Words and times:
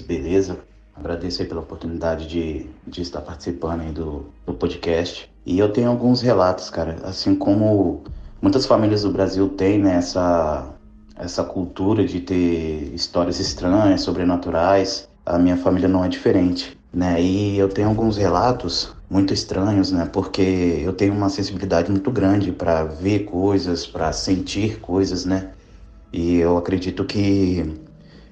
Beleza? 0.00 0.58
Agradeço 0.94 1.42
aí 1.42 1.48
pela 1.48 1.60
oportunidade 1.60 2.26
de, 2.26 2.66
de 2.86 3.02
estar 3.02 3.20
participando 3.20 3.82
aí 3.82 3.92
do, 3.92 4.26
do 4.46 4.54
podcast. 4.54 5.30
E 5.46 5.58
eu 5.58 5.72
tenho 5.72 5.88
alguns 5.88 6.20
relatos, 6.20 6.70
cara, 6.70 6.96
assim 7.04 7.34
como 7.34 8.02
muitas 8.42 8.66
famílias 8.66 9.02
do 9.02 9.10
Brasil 9.10 9.48
têm 9.50 9.78
né, 9.78 9.96
essa, 9.96 10.68
essa 11.16 11.44
cultura 11.44 12.04
de 12.04 12.20
ter 12.20 12.92
histórias 12.94 13.38
estranhas, 13.38 14.02
sobrenaturais. 14.02 15.08
A 15.24 15.38
minha 15.38 15.56
família 15.56 15.88
não 15.88 16.04
é 16.04 16.08
diferente 16.08 16.78
né? 16.92 17.20
E 17.20 17.58
eu 17.58 17.68
tenho 17.68 17.88
alguns 17.88 18.16
relatos 18.16 18.94
muito 19.10 19.32
estranhos, 19.32 19.92
né? 19.92 20.08
Porque 20.12 20.82
eu 20.82 20.92
tenho 20.92 21.12
uma 21.14 21.28
sensibilidade 21.28 21.90
muito 21.90 22.10
grande 22.10 22.52
para 22.52 22.84
ver 22.84 23.20
coisas, 23.20 23.86
para 23.86 24.12
sentir 24.12 24.80
coisas, 24.80 25.24
né? 25.24 25.50
E 26.12 26.36
eu 26.36 26.56
acredito 26.56 27.04
que 27.04 27.78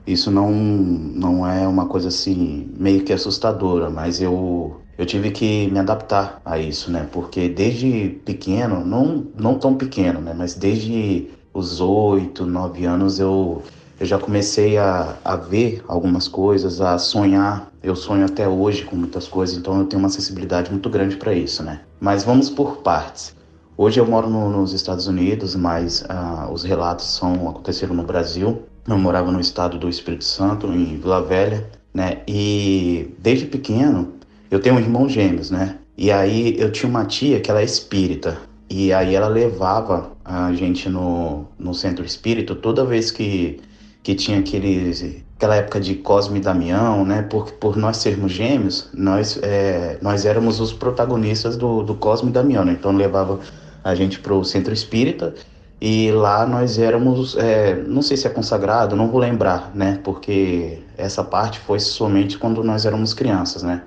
isso 0.07 0.31
não 0.31 0.51
não 0.53 1.47
é 1.47 1.67
uma 1.67 1.87
coisa 1.87 2.09
assim 2.09 2.73
meio 2.79 3.03
que 3.03 3.13
assustadora, 3.13 3.91
mas 3.91 4.21
eu 4.21 4.81
eu 4.99 5.05
tive 5.05 5.31
que 5.31 5.69
me 5.71 5.79
adaptar 5.79 6.41
a 6.45 6.59
isso, 6.59 6.91
né? 6.91 7.09
Porque 7.13 7.49
desde 7.49 8.21
pequeno, 8.25 8.85
não 8.85 9.27
não 9.39 9.59
tão 9.59 9.75
pequeno, 9.75 10.21
né? 10.21 10.35
Mas 10.37 10.55
desde 10.55 11.29
os 11.53 11.81
oito, 11.81 12.47
nove 12.47 12.85
anos 12.85 13.19
eu 13.19 13.63
eu 13.99 14.05
já 14.07 14.19
comecei 14.19 14.77
a, 14.77 15.17
a 15.25 15.37
ver 15.37 15.83
algumas 15.89 16.29
coisas, 16.29 16.81
a 16.83 16.99
sonhar. 16.99 17.73
Eu 17.83 17.97
sonho 17.97 18.27
até 18.27 18.47
hoje 18.47 18.85
com 18.85 18.95
muitas 18.95 19.27
coisas, 19.27 19.57
então 19.57 19.79
eu 19.79 19.87
tenho 19.87 20.01
uma 20.01 20.11
sensibilidade 20.11 20.71
muito 20.71 20.91
grande 20.91 21.17
para 21.17 21.33
isso, 21.33 21.63
né? 21.63 21.81
Mas 21.99 22.23
vamos 22.23 22.51
por 22.51 22.79
partes. 22.79 23.35
Hoje 23.79 23.99
eu 24.01 24.07
moro 24.07 24.29
no, 24.29 24.51
nos 24.51 24.73
Estados 24.73 25.07
Unidos, 25.07 25.55
mas 25.55 26.03
uh, 26.03 26.51
os 26.53 26.63
relatos 26.63 27.07
são 27.07 27.49
aconteceram 27.49 27.95
no 27.95 28.03
Brasil. 28.03 28.63
Eu 28.89 28.99
morava 28.99 29.33
no 29.33 29.41
estado 29.41 29.79
do 29.79 29.89
Espírito 29.89 30.25
Santo, 30.25 30.69
em 30.69 30.97
Vila 30.97 31.21
Velha, 31.21 31.69
né? 31.93 32.23
E 32.27 33.15
desde 33.19 33.47
pequeno 33.47 34.15
eu 34.49 34.61
tenho 34.61 34.77
um 34.77 34.79
irmão 34.79 35.09
gêmeos, 35.09 35.51
né? 35.51 35.79
E 35.97 36.11
aí 36.11 36.55
eu 36.59 36.71
tinha 36.71 36.89
uma 36.89 37.05
tia 37.05 37.41
que 37.41 37.51
ela 37.51 37.61
é 37.61 37.65
espírita. 37.65 38.39
E 38.71 38.93
aí 38.93 39.15
ela 39.15 39.29
levava 39.29 40.13
a 40.25 40.53
gente 40.53 40.89
no, 40.89 41.47
no 41.59 41.75
centro 41.75 42.05
espírita 42.05 42.55
toda 42.55 42.85
vez 42.85 43.11
que 43.11 43.61
que 44.05 44.15
tinha 44.15 44.39
aqueles, 44.39 45.05
aquela 45.37 45.57
época 45.57 45.81
de 45.81 45.97
Cosme 45.97 46.39
e 46.39 46.41
Damião, 46.41 47.05
né? 47.05 47.23
Por, 47.23 47.51
por 47.55 47.77
nós 47.77 47.97
sermos 47.97 48.31
gêmeos, 48.31 48.89
nós, 48.95 49.37
é, 49.43 49.99
nós 50.01 50.25
éramos 50.25 50.61
os 50.61 50.73
protagonistas 50.73 51.57
do, 51.57 51.83
do 51.83 51.97
Cosme 51.97 52.31
e 52.31 52.33
Damião, 52.33 52.65
né? 52.65 52.77
Então 52.79 52.93
levava 52.93 53.41
a 53.83 53.97
gente 53.97 54.21
para 54.21 54.33
o 54.33 54.45
centro 54.45 54.73
espírita 54.73 55.35
e 55.81 56.11
lá 56.11 56.47
nós 56.47 56.79
éramos, 56.79 57.37
é, 57.37 57.75
não 57.85 58.03
sei 58.03 58.17
se 58.17 58.27
é 58.27 58.31
consagrado, 58.31 58.97
não 58.97 59.09
vou 59.09 59.21
lembrar, 59.21 59.75
né? 59.75 60.01
Porque 60.03 60.79
essa 60.97 61.23
parte 61.23 61.59
foi 61.61 61.81
somente 61.81 62.39
quando 62.39 62.65
nós 62.65 62.87
éramos 62.87 63.13
crianças, 63.13 63.63
né? 63.63 63.83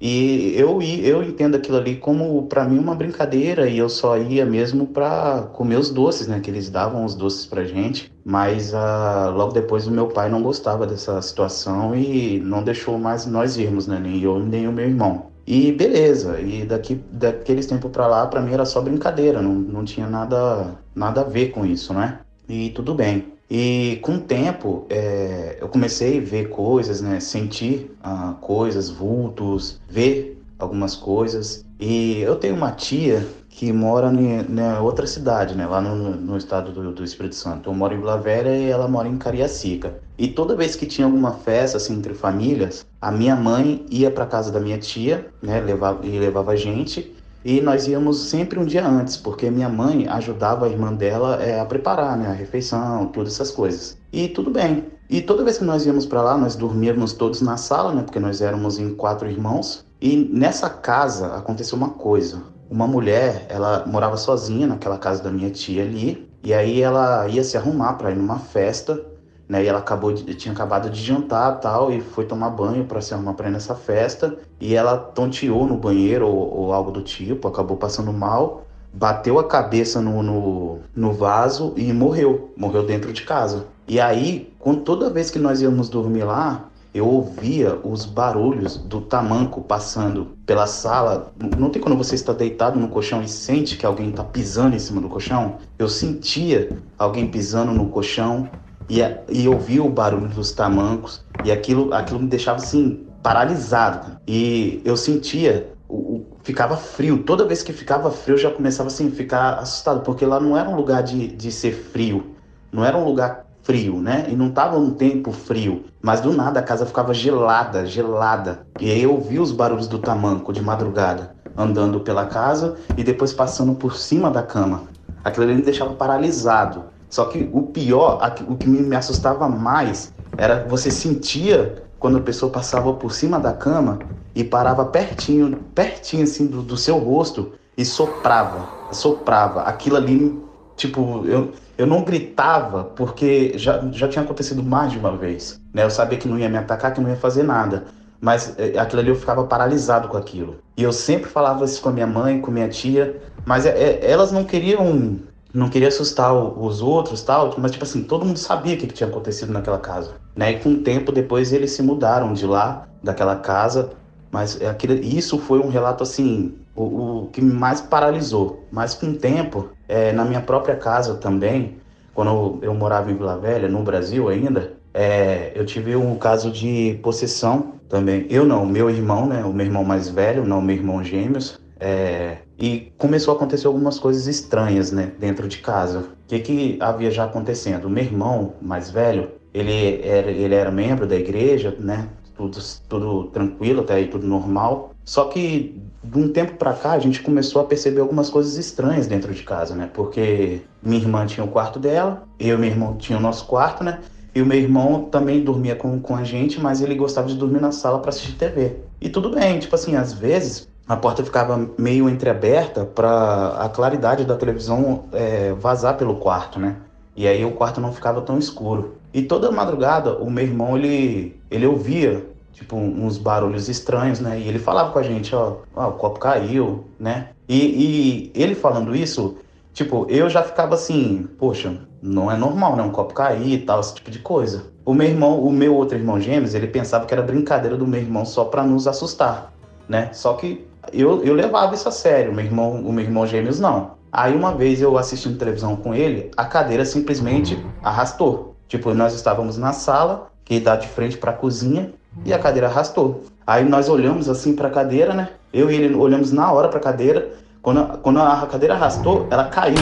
E 0.00 0.52
eu, 0.56 0.82
eu 0.82 1.22
entendo 1.22 1.56
aquilo 1.56 1.78
ali 1.78 1.96
como, 1.96 2.46
para 2.46 2.64
mim, 2.64 2.78
uma 2.78 2.94
brincadeira, 2.94 3.68
e 3.68 3.78
eu 3.78 3.88
só 3.88 4.18
ia 4.18 4.44
mesmo 4.44 4.86
para 4.86 5.42
comer 5.52 5.76
os 5.76 5.90
doces, 5.90 6.26
né? 6.26 6.40
Que 6.40 6.50
eles 6.50 6.68
davam 6.68 7.04
os 7.04 7.14
doces 7.14 7.46
pra 7.46 7.64
gente. 7.64 8.12
Mas 8.24 8.72
uh, 8.74 9.30
logo 9.34 9.52
depois 9.52 9.86
o 9.86 9.90
meu 9.90 10.08
pai 10.08 10.28
não 10.28 10.42
gostava 10.42 10.86
dessa 10.86 11.20
situação 11.22 11.94
e 11.94 12.40
não 12.40 12.62
deixou 12.62 12.98
mais 12.98 13.26
nós 13.26 13.56
irmos, 13.56 13.86
né? 13.86 13.98
Nem 13.98 14.20
eu, 14.20 14.38
nem 14.38 14.68
o 14.68 14.72
meu 14.72 14.86
irmão. 14.86 15.33
E 15.46 15.72
beleza, 15.72 16.40
e 16.40 16.64
daqui 16.64 16.94
daqueles 17.10 17.66
tempos 17.66 17.90
para 17.90 18.06
lá, 18.06 18.26
para 18.26 18.40
mim 18.40 18.52
era 18.52 18.64
só 18.64 18.80
brincadeira, 18.80 19.42
não, 19.42 19.54
não 19.54 19.84
tinha 19.84 20.06
nada, 20.06 20.74
nada 20.94 21.20
a 21.20 21.24
ver 21.24 21.50
com 21.50 21.66
isso, 21.66 21.92
né? 21.92 22.20
E 22.48 22.70
tudo 22.70 22.94
bem. 22.94 23.34
E 23.50 23.98
com 24.02 24.16
o 24.16 24.20
tempo, 24.20 24.86
é, 24.88 25.58
eu 25.60 25.68
comecei 25.68 26.18
a 26.18 26.22
ver 26.22 26.48
coisas, 26.48 27.02
né? 27.02 27.20
Sentir 27.20 27.94
ah, 28.02 28.34
coisas, 28.40 28.88
vultos, 28.88 29.80
ver 29.88 30.42
algumas 30.58 30.96
coisas. 30.96 31.64
E 31.78 32.20
eu 32.20 32.36
tenho 32.36 32.54
uma 32.54 32.72
tia 32.72 33.26
que 33.54 33.72
mora 33.72 34.12
em 34.12 34.80
outra 34.82 35.06
cidade, 35.06 35.54
né? 35.54 35.64
Lá 35.64 35.80
no, 35.80 36.16
no 36.16 36.36
estado 36.36 36.72
do, 36.72 36.92
do, 36.92 37.04
Espírito 37.04 37.36
Santo. 37.36 37.70
Eu 37.70 37.74
moro 37.74 37.94
em 37.94 37.98
Vila 37.98 38.18
Velha 38.18 38.50
e 38.50 38.68
ela 38.68 38.88
mora 38.88 39.06
em 39.06 39.16
Cariacica. 39.16 39.94
E 40.18 40.26
toda 40.26 40.56
vez 40.56 40.74
que 40.74 40.84
tinha 40.86 41.06
alguma 41.06 41.34
festa, 41.34 41.76
assim, 41.76 41.94
entre 41.94 42.14
famílias, 42.14 42.84
a 43.00 43.12
minha 43.12 43.36
mãe 43.36 43.86
ia 43.88 44.10
para 44.10 44.26
casa 44.26 44.50
da 44.50 44.58
minha 44.58 44.76
tia, 44.76 45.28
né? 45.40 45.60
Levava, 45.60 46.04
e 46.04 46.18
levava 46.18 46.50
a 46.50 46.56
gente. 46.56 47.14
E 47.44 47.60
nós 47.60 47.86
íamos 47.86 48.28
sempre 48.28 48.58
um 48.58 48.64
dia 48.64 48.84
antes, 48.84 49.16
porque 49.16 49.48
minha 49.48 49.68
mãe 49.68 50.08
ajudava 50.08 50.66
a 50.66 50.68
irmã 50.68 50.92
dela 50.92 51.40
é, 51.40 51.60
a 51.60 51.64
preparar 51.64 52.16
né, 52.16 52.26
a 52.26 52.32
refeição, 52.32 53.06
todas 53.06 53.34
essas 53.34 53.52
coisas. 53.52 53.96
E 54.12 54.28
tudo 54.28 54.50
bem. 54.50 54.86
E 55.08 55.20
toda 55.20 55.44
vez 55.44 55.58
que 55.58 55.64
nós 55.64 55.86
íamos 55.86 56.06
para 56.06 56.22
lá, 56.22 56.36
nós 56.36 56.56
dormíamos 56.56 57.12
todos 57.12 57.40
na 57.40 57.56
sala, 57.56 57.92
né, 57.92 58.02
porque 58.02 58.18
nós 58.18 58.40
éramos 58.40 58.80
em 58.80 58.94
quatro 58.96 59.30
irmãos. 59.30 59.84
E 60.00 60.16
nessa 60.32 60.68
casa 60.68 61.36
aconteceu 61.36 61.78
uma 61.78 61.90
coisa. 61.90 62.42
Uma 62.74 62.88
mulher, 62.88 63.46
ela 63.48 63.86
morava 63.86 64.16
sozinha 64.16 64.66
naquela 64.66 64.98
casa 64.98 65.22
da 65.22 65.30
minha 65.30 65.48
tia 65.48 65.84
ali, 65.84 66.28
e 66.42 66.52
aí 66.52 66.82
ela 66.82 67.28
ia 67.28 67.44
se 67.44 67.56
arrumar 67.56 67.92
para 67.92 68.10
ir 68.10 68.16
numa 68.16 68.40
festa 68.40 69.00
né? 69.48 69.62
E 69.62 69.66
ela 69.66 69.78
acabou 69.78 70.12
de, 70.12 70.34
tinha 70.34 70.52
acabado 70.52 70.90
de 70.90 71.00
jantar 71.00 71.60
tal 71.60 71.92
e 71.92 72.00
foi 72.00 72.24
tomar 72.24 72.50
banho 72.50 72.84
para 72.84 73.00
se 73.00 73.14
arrumar 73.14 73.34
para 73.34 73.48
ir 73.48 73.52
nessa 73.52 73.74
festa 73.74 74.36
e 74.60 74.74
ela 74.74 74.96
tonteou 74.96 75.66
no 75.66 75.76
banheiro 75.76 76.26
ou, 76.26 76.56
ou, 76.56 76.72
algo 76.72 76.90
do 76.90 77.02
tipo, 77.02 77.46
acabou 77.46 77.76
passando 77.76 78.12
mal, 78.12 78.66
bateu 78.92 79.38
a 79.38 79.44
cabeça 79.44 80.00
no, 80.00 80.22
no, 80.22 80.78
no 80.94 81.12
vaso 81.12 81.72
e 81.76 81.92
morreu, 81.92 82.52
morreu 82.56 82.84
dentro 82.84 83.12
de 83.12 83.22
casa. 83.22 83.66
E 83.86 84.00
aí, 84.00 84.52
quando, 84.58 84.80
toda 84.80 85.10
vez 85.10 85.30
que 85.30 85.38
nós 85.38 85.60
íamos 85.60 85.88
dormir 85.90 86.24
lá, 86.24 86.70
eu 86.94 87.06
ouvia 87.06 87.78
os 87.82 88.06
barulhos 88.06 88.76
do 88.76 89.00
tamanco 89.00 89.60
passando 89.60 90.36
pela 90.46 90.66
sala. 90.66 91.32
Não 91.58 91.68
tem 91.68 91.82
quando 91.82 91.98
você 91.98 92.14
está 92.14 92.32
deitado 92.32 92.78
no 92.78 92.88
colchão 92.88 93.20
e 93.20 93.28
sente 93.28 93.76
que 93.76 93.84
alguém 93.84 94.10
está 94.10 94.22
pisando 94.22 94.76
em 94.76 94.78
cima 94.78 95.00
do 95.00 95.08
colchão? 95.08 95.58
Eu 95.78 95.88
sentia 95.88 96.78
alguém 96.96 97.26
pisando 97.26 97.72
no 97.72 97.88
colchão, 97.88 98.48
e, 98.88 99.00
e 99.30 99.48
ouvia 99.48 99.82
o 99.82 99.88
barulho 99.88 100.28
dos 100.28 100.52
tamancos 100.52 101.24
e 101.44 101.50
aquilo, 101.50 101.92
aquilo 101.94 102.20
me 102.20 102.28
deixava 102.28 102.58
assim 102.58 103.06
paralisado. 103.22 104.18
E 104.26 104.80
eu 104.84 104.96
sentia, 104.96 105.72
o, 105.88 105.96
o, 105.96 106.26
ficava 106.42 106.76
frio. 106.76 107.22
Toda 107.22 107.46
vez 107.46 107.62
que 107.62 107.72
ficava 107.72 108.10
frio, 108.10 108.34
eu 108.34 108.38
já 108.38 108.50
começava 108.50 108.88
assim, 108.88 109.08
a 109.08 109.10
ficar 109.10 109.54
assustado, 109.54 110.02
porque 110.02 110.26
lá 110.26 110.38
não 110.38 110.56
era 110.56 110.68
um 110.68 110.76
lugar 110.76 111.02
de, 111.02 111.28
de 111.28 111.50
ser 111.50 111.72
frio, 111.72 112.34
não 112.70 112.84
era 112.84 112.96
um 112.96 113.04
lugar 113.04 113.43
frio, 113.64 113.96
né? 113.96 114.26
E 114.28 114.36
não 114.36 114.50
tava 114.50 114.78
um 114.78 114.90
tempo 114.90 115.32
frio, 115.32 115.84
mas 116.00 116.20
do 116.20 116.32
nada 116.32 116.60
a 116.60 116.62
casa 116.62 116.86
ficava 116.86 117.12
gelada, 117.12 117.84
gelada. 117.84 118.66
E 118.78 118.90
aí 118.90 119.02
eu 119.02 119.12
ouvia 119.12 119.42
os 119.42 119.50
barulhos 119.50 119.88
do 119.88 119.98
tamanco 119.98 120.52
de 120.52 120.62
madrugada, 120.62 121.34
andando 121.56 122.00
pela 122.00 122.26
casa 122.26 122.76
e 122.96 123.02
depois 123.02 123.32
passando 123.32 123.74
por 123.74 123.96
cima 123.96 124.30
da 124.30 124.42
cama. 124.42 124.82
Aquilo 125.24 125.46
ali 125.46 125.54
me 125.54 125.62
deixava 125.62 125.94
paralisado. 125.94 126.84
Só 127.08 127.24
que 127.24 127.48
o 127.52 127.62
pior, 127.62 128.20
o 128.48 128.56
que 128.56 128.68
me 128.68 128.94
assustava 128.94 129.48
mais, 129.48 130.12
era 130.36 130.66
você 130.68 130.90
sentia 130.90 131.82
quando 131.98 132.18
a 132.18 132.20
pessoa 132.20 132.52
passava 132.52 132.92
por 132.92 133.12
cima 133.12 133.40
da 133.40 133.52
cama 133.52 133.98
e 134.34 134.44
parava 134.44 134.84
pertinho, 134.84 135.56
pertinho 135.74 136.24
assim 136.24 136.46
do, 136.46 136.60
do 136.60 136.76
seu 136.76 136.98
rosto 136.98 137.52
e 137.78 137.84
soprava, 137.84 138.68
soprava. 138.92 139.62
Aquilo 139.62 139.96
ali, 139.96 140.38
tipo, 140.76 141.24
eu, 141.24 141.52
eu 141.76 141.86
não 141.86 142.02
gritava 142.02 142.84
porque 142.84 143.52
já, 143.56 143.84
já 143.92 144.08
tinha 144.08 144.24
acontecido 144.24 144.62
mais 144.62 144.92
de 144.92 144.98
uma 144.98 145.16
vez. 145.16 145.60
Né? 145.72 145.84
Eu 145.84 145.90
sabia 145.90 146.18
que 146.18 146.28
não 146.28 146.38
ia 146.38 146.48
me 146.48 146.56
atacar, 146.58 146.92
que 146.92 147.00
não 147.00 147.10
ia 147.10 147.16
fazer 147.16 147.42
nada. 147.42 147.84
mas 148.20 148.54
é, 148.58 148.78
aquilo 148.78 149.00
ali 149.00 149.10
eu 149.10 149.16
ficava 149.16 149.44
paralisado 149.44 150.08
com 150.08 150.16
aquilo. 150.16 150.56
E 150.76 150.82
eu 150.82 150.92
sempre 150.92 151.28
falava 151.28 151.64
isso 151.64 151.82
com 151.82 151.90
a 151.90 151.92
minha 151.92 152.06
mãe, 152.06 152.40
com 152.40 152.50
minha 152.50 152.68
tia, 152.68 153.20
mas 153.44 153.66
é, 153.66 153.70
é, 153.70 154.10
elas 154.10 154.32
não 154.32 154.44
queriam 154.44 155.18
não 155.52 155.68
queria 155.68 155.86
assustar 155.86 156.34
os 156.34 156.82
outros 156.82 157.22
tal, 157.22 157.54
mas 157.58 157.70
tipo 157.70 157.84
assim, 157.84 158.02
todo 158.02 158.24
mundo 158.24 158.38
sabia 158.38 158.74
o 158.74 158.78
que, 158.78 158.88
que 158.88 158.94
tinha 158.94 159.08
acontecido 159.08 159.52
naquela 159.52 159.78
casa, 159.78 160.14
né? 160.34 160.50
E 160.50 160.58
com 160.58 160.70
o 160.70 160.78
tempo 160.78 161.12
depois 161.12 161.52
eles 161.52 161.70
se 161.70 161.80
mudaram 161.80 162.32
de 162.32 162.44
lá, 162.44 162.88
daquela 163.00 163.36
casa, 163.36 163.90
mas 164.34 164.60
é 164.60 164.76
isso 165.00 165.38
foi 165.38 165.60
um 165.60 165.68
relato 165.68 166.02
assim, 166.02 166.56
o, 166.74 166.82
o 166.82 167.28
que 167.32 167.40
mais 167.40 167.80
paralisou. 167.80 168.64
Mas 168.68 168.92
com 168.92 169.10
o 169.10 169.14
tempo, 169.14 169.68
é, 169.86 170.10
na 170.10 170.24
minha 170.24 170.40
própria 170.40 170.74
casa 170.74 171.14
também, 171.14 171.76
quando 172.12 172.30
eu, 172.30 172.58
eu, 172.62 172.74
morava 172.74 173.12
em 173.12 173.16
Vila 173.16 173.38
Velha, 173.38 173.68
no 173.68 173.84
Brasil 173.84 174.28
ainda, 174.28 174.72
é, 174.92 175.52
eu 175.54 175.64
tive 175.64 175.94
um 175.94 176.16
caso 176.16 176.50
de 176.50 176.98
possessão 177.00 177.74
também. 177.88 178.26
Eu 178.28 178.44
não, 178.44 178.66
meu 178.66 178.90
irmão, 178.90 179.24
né? 179.24 179.44
O 179.44 179.52
meu 179.52 179.66
irmão 179.66 179.84
mais 179.84 180.08
velho, 180.08 180.44
não 180.44 180.60
meu 180.60 180.74
irmão 180.74 181.04
gêmeos. 181.04 181.60
É, 181.78 182.38
e 182.58 182.92
começou 182.98 183.34
a 183.34 183.36
acontecer 183.36 183.68
algumas 183.68 184.00
coisas 184.00 184.26
estranhas, 184.26 184.90
né, 184.90 185.12
dentro 185.18 185.46
de 185.46 185.58
casa. 185.58 186.00
O 186.00 186.06
que, 186.26 186.40
que 186.40 186.76
havia 186.80 187.10
já 187.10 187.24
acontecendo? 187.24 187.84
O 187.84 187.90
meu 187.90 188.02
irmão 188.02 188.54
mais 188.60 188.90
velho, 188.90 189.30
ele 189.52 190.00
era, 190.02 190.30
ele 190.30 190.54
era 190.54 190.72
membro 190.72 191.06
da 191.06 191.14
igreja, 191.14 191.76
né, 191.78 192.08
tudo, 192.36 192.58
tudo 192.88 193.24
tranquilo, 193.24 193.82
até 193.82 193.94
aí 193.94 194.08
tudo 194.08 194.26
normal. 194.26 194.90
Só 195.04 195.24
que 195.26 195.80
de 196.02 196.18
um 196.18 196.28
tempo 196.28 196.54
para 196.54 196.72
cá 196.72 196.92
a 196.92 196.98
gente 196.98 197.22
começou 197.22 197.62
a 197.62 197.64
perceber 197.64 198.00
algumas 198.00 198.28
coisas 198.28 198.56
estranhas 198.56 199.06
dentro 199.06 199.32
de 199.32 199.42
casa, 199.42 199.74
né? 199.74 199.88
Porque 199.92 200.62
minha 200.82 201.00
irmã 201.00 201.26
tinha 201.26 201.44
o 201.44 201.48
quarto 201.48 201.78
dela, 201.78 202.24
eu 202.38 202.56
e 202.56 202.60
meu 202.60 202.70
irmão 202.70 202.96
tinha 202.96 203.18
o 203.18 203.20
nosso 203.20 203.46
quarto, 203.46 203.82
né? 203.82 204.00
E 204.34 204.42
o 204.42 204.46
meu 204.46 204.58
irmão 204.58 205.04
também 205.04 205.42
dormia 205.42 205.76
com, 205.76 206.00
com 206.00 206.16
a 206.16 206.24
gente, 206.24 206.60
mas 206.60 206.80
ele 206.80 206.94
gostava 206.94 207.28
de 207.28 207.36
dormir 207.36 207.60
na 207.60 207.70
sala 207.70 208.00
para 208.00 208.10
assistir 208.10 208.32
TV. 208.32 208.76
E 209.00 209.08
tudo 209.08 209.30
bem, 209.30 209.58
tipo 209.60 209.74
assim, 209.74 209.94
às 209.94 210.12
vezes 210.12 210.68
a 210.88 210.96
porta 210.96 211.24
ficava 211.24 211.68
meio 211.78 212.08
entreaberta 212.08 212.84
para 212.84 213.56
a 213.58 213.68
claridade 213.68 214.24
da 214.24 214.36
televisão 214.36 215.04
é, 215.12 215.52
vazar 215.52 215.96
pelo 215.96 216.16
quarto, 216.16 216.58
né? 216.58 216.76
E 217.16 217.28
aí 217.28 217.44
o 217.44 217.52
quarto 217.52 217.80
não 217.80 217.92
ficava 217.92 218.20
tão 218.22 218.38
escuro. 218.38 218.96
E 219.14 219.22
toda 219.22 219.50
madrugada 219.52 220.18
o 220.18 220.28
meu 220.28 220.44
irmão 220.44 220.76
ele 220.76 221.40
ele 221.48 221.64
ouvia 221.64 222.26
tipo 222.52 222.76
uns 222.76 223.16
barulhos 223.16 223.68
estranhos, 223.68 224.20
né? 224.20 224.38
E 224.38 224.48
ele 224.48 224.58
falava 224.58 224.90
com 224.92 224.98
a 224.98 225.02
gente, 225.02 225.34
ó, 225.34 225.58
ó 225.74 225.88
o 225.88 225.92
copo 225.92 226.18
caiu, 226.20 226.84
né? 226.98 227.28
E, 227.48 227.56
e 227.56 228.32
ele 228.34 228.54
falando 228.54 228.94
isso, 228.94 229.36
tipo, 229.72 230.06
eu 230.08 230.30
já 230.30 230.42
ficava 230.42 230.74
assim, 230.74 231.28
poxa, 231.38 231.76
não 232.00 232.30
é 232.30 232.36
normal, 232.36 232.76
né? 232.76 232.82
Um 232.82 232.90
copo 232.90 233.12
cair 233.12 233.52
e 233.52 233.58
tal, 233.58 233.80
esse 233.80 233.94
tipo 233.94 234.10
de 234.10 234.20
coisa. 234.20 234.66
O 234.84 234.94
meu 234.94 235.06
irmão, 235.06 235.40
o 235.40 235.52
meu 235.52 235.74
outro 235.74 235.98
irmão 235.98 236.20
gêmeos, 236.20 236.54
ele 236.54 236.68
pensava 236.68 237.06
que 237.06 237.14
era 237.14 237.22
brincadeira 237.22 237.76
do 237.76 237.86
meu 237.86 238.00
irmão 238.00 238.24
só 238.24 238.44
para 238.44 238.62
nos 238.62 238.86
assustar, 238.86 239.52
né? 239.88 240.10
Só 240.12 240.34
que 240.34 240.64
eu, 240.92 241.24
eu 241.24 241.34
levava 241.34 241.74
isso 241.74 241.88
a 241.88 241.92
sério, 241.92 242.32
meu 242.32 242.44
irmão, 242.44 242.82
o 242.82 242.92
meu 242.92 243.04
irmão 243.04 243.26
gêmeos 243.26 243.58
não. 243.58 243.94
Aí 244.12 244.34
uma 244.34 244.54
vez 244.54 244.80
eu 244.80 244.96
assistindo 244.96 245.38
televisão 245.38 245.74
com 245.74 245.92
ele, 245.92 246.30
a 246.36 246.44
cadeira 246.44 246.84
simplesmente 246.84 247.58
arrastou. 247.82 248.53
Tipo, 248.68 248.94
nós 248.94 249.14
estávamos 249.14 249.56
na 249.56 249.72
sala, 249.72 250.30
que 250.44 250.60
dá 250.60 250.76
de 250.76 250.88
frente 250.88 251.16
para 251.16 251.30
a 251.30 251.34
cozinha, 251.34 251.92
e 252.24 252.32
a 252.32 252.38
cadeira 252.38 252.68
arrastou. 252.68 253.24
Aí 253.46 253.64
nós 253.64 253.88
olhamos 253.88 254.28
assim 254.28 254.54
para 254.54 254.68
a 254.68 254.70
cadeira, 254.70 255.12
né? 255.12 255.30
Eu 255.52 255.70
e 255.70 255.74
ele 255.74 255.94
olhamos 255.94 256.32
na 256.32 256.50
hora 256.52 256.68
para 256.68 256.78
a 256.78 256.82
cadeira. 256.82 257.32
Quando, 257.60 257.80
a, 257.80 257.84
quando 257.98 258.20
a 258.20 258.46
cadeira 258.46 258.74
arrastou, 258.74 259.26
ela 259.30 259.44
caiu. 259.44 259.76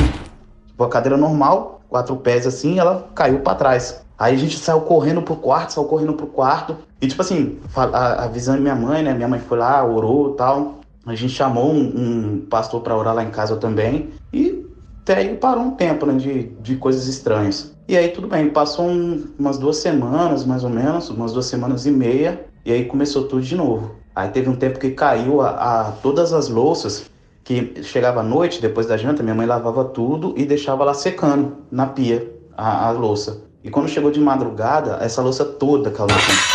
Tipo, 0.67 0.85
a 0.85 0.89
cadeira 0.89 1.17
normal, 1.17 1.81
quatro 1.89 2.17
pés 2.17 2.47
assim, 2.47 2.79
ela 2.79 3.09
caiu 3.15 3.41
para 3.41 3.55
trás. 3.55 4.03
Aí 4.19 4.35
a 4.35 4.39
gente 4.39 4.59
saiu 4.59 4.83
correndo 4.83 5.23
pro 5.23 5.37
quarto, 5.37 5.73
saiu 5.73 5.87
correndo 5.87 6.15
pro 6.15 6.27
quarto. 6.27 6.77
E 7.01 7.07
tipo 7.07 7.23
assim, 7.23 7.59
avisando 7.75 8.63
minha 8.63 8.75
mãe, 8.75 9.03
né? 9.03 9.13
Minha 9.15 9.29
mãe 9.29 9.41
foi 9.41 9.59
lá, 9.59 9.85
orou 9.85 10.33
e 10.33 10.37
tal. 10.37 10.81
A 11.05 11.15
gente 11.15 11.33
chamou 11.33 11.73
um, 11.73 11.81
um 11.81 12.47
pastor 12.49 12.81
para 12.81 12.97
orar 12.97 13.15
lá 13.15 13.25
em 13.25 13.31
casa 13.31 13.57
também 13.57 14.11
e 14.33 14.65
até 15.03 15.17
aí 15.17 15.37
parou 15.37 15.65
um 15.65 15.73
tempo 15.73 16.07
né, 16.07 16.15
de, 16.15 16.45
de 16.61 16.77
coisas 16.77 17.09
estranhas. 17.09 17.72
E 17.89 17.97
aí 17.97 18.09
tudo 18.09 18.29
bem, 18.29 18.49
passou 18.49 18.87
um, 18.87 19.27
umas 19.39 19.59
duas 19.59 19.79
semanas 19.79 20.45
mais 20.45 20.65
ou 20.65 20.71
menos, 20.71 21.11
umas 21.11 21.33
duas 21.33 21.47
semanas 21.47 21.85
e 21.85 21.91
meia, 21.91 22.47
e 22.65 22.73
aí 22.73 22.85
começou 22.85 23.25
tudo 23.25 23.43
de 23.43 23.57
novo. 23.57 23.97
Aí 24.15 24.29
teve 24.29 24.49
um 24.49 24.57
tempo 24.57 24.79
que 24.79 24.91
caiu 24.91 25.41
a, 25.41 25.51
a 25.51 25.93
todas 25.93 26.33
as 26.33 26.49
louças 26.49 27.11
que 27.43 27.83
chegava 27.83 28.21
à 28.21 28.23
noite, 28.23 28.61
depois 28.61 28.87
da 28.87 28.97
janta, 28.97 29.23
minha 29.23 29.35
mãe 29.35 29.47
lavava 29.47 29.85
tudo 29.85 30.33
e 30.37 30.45
deixava 30.45 30.85
lá 30.85 30.95
secando 30.95 31.57
na 31.71 31.87
pia 31.87 32.33
a, 32.57 32.89
a 32.89 32.91
louça. 32.93 33.43
E 33.65 33.71
quando 33.71 33.89
chegou 33.89 34.11
de 34.11 34.21
madrugada, 34.21 34.99
essa 35.01 35.23
louça 35.23 35.45
toda 35.45 35.91
caiu. 35.91 36.09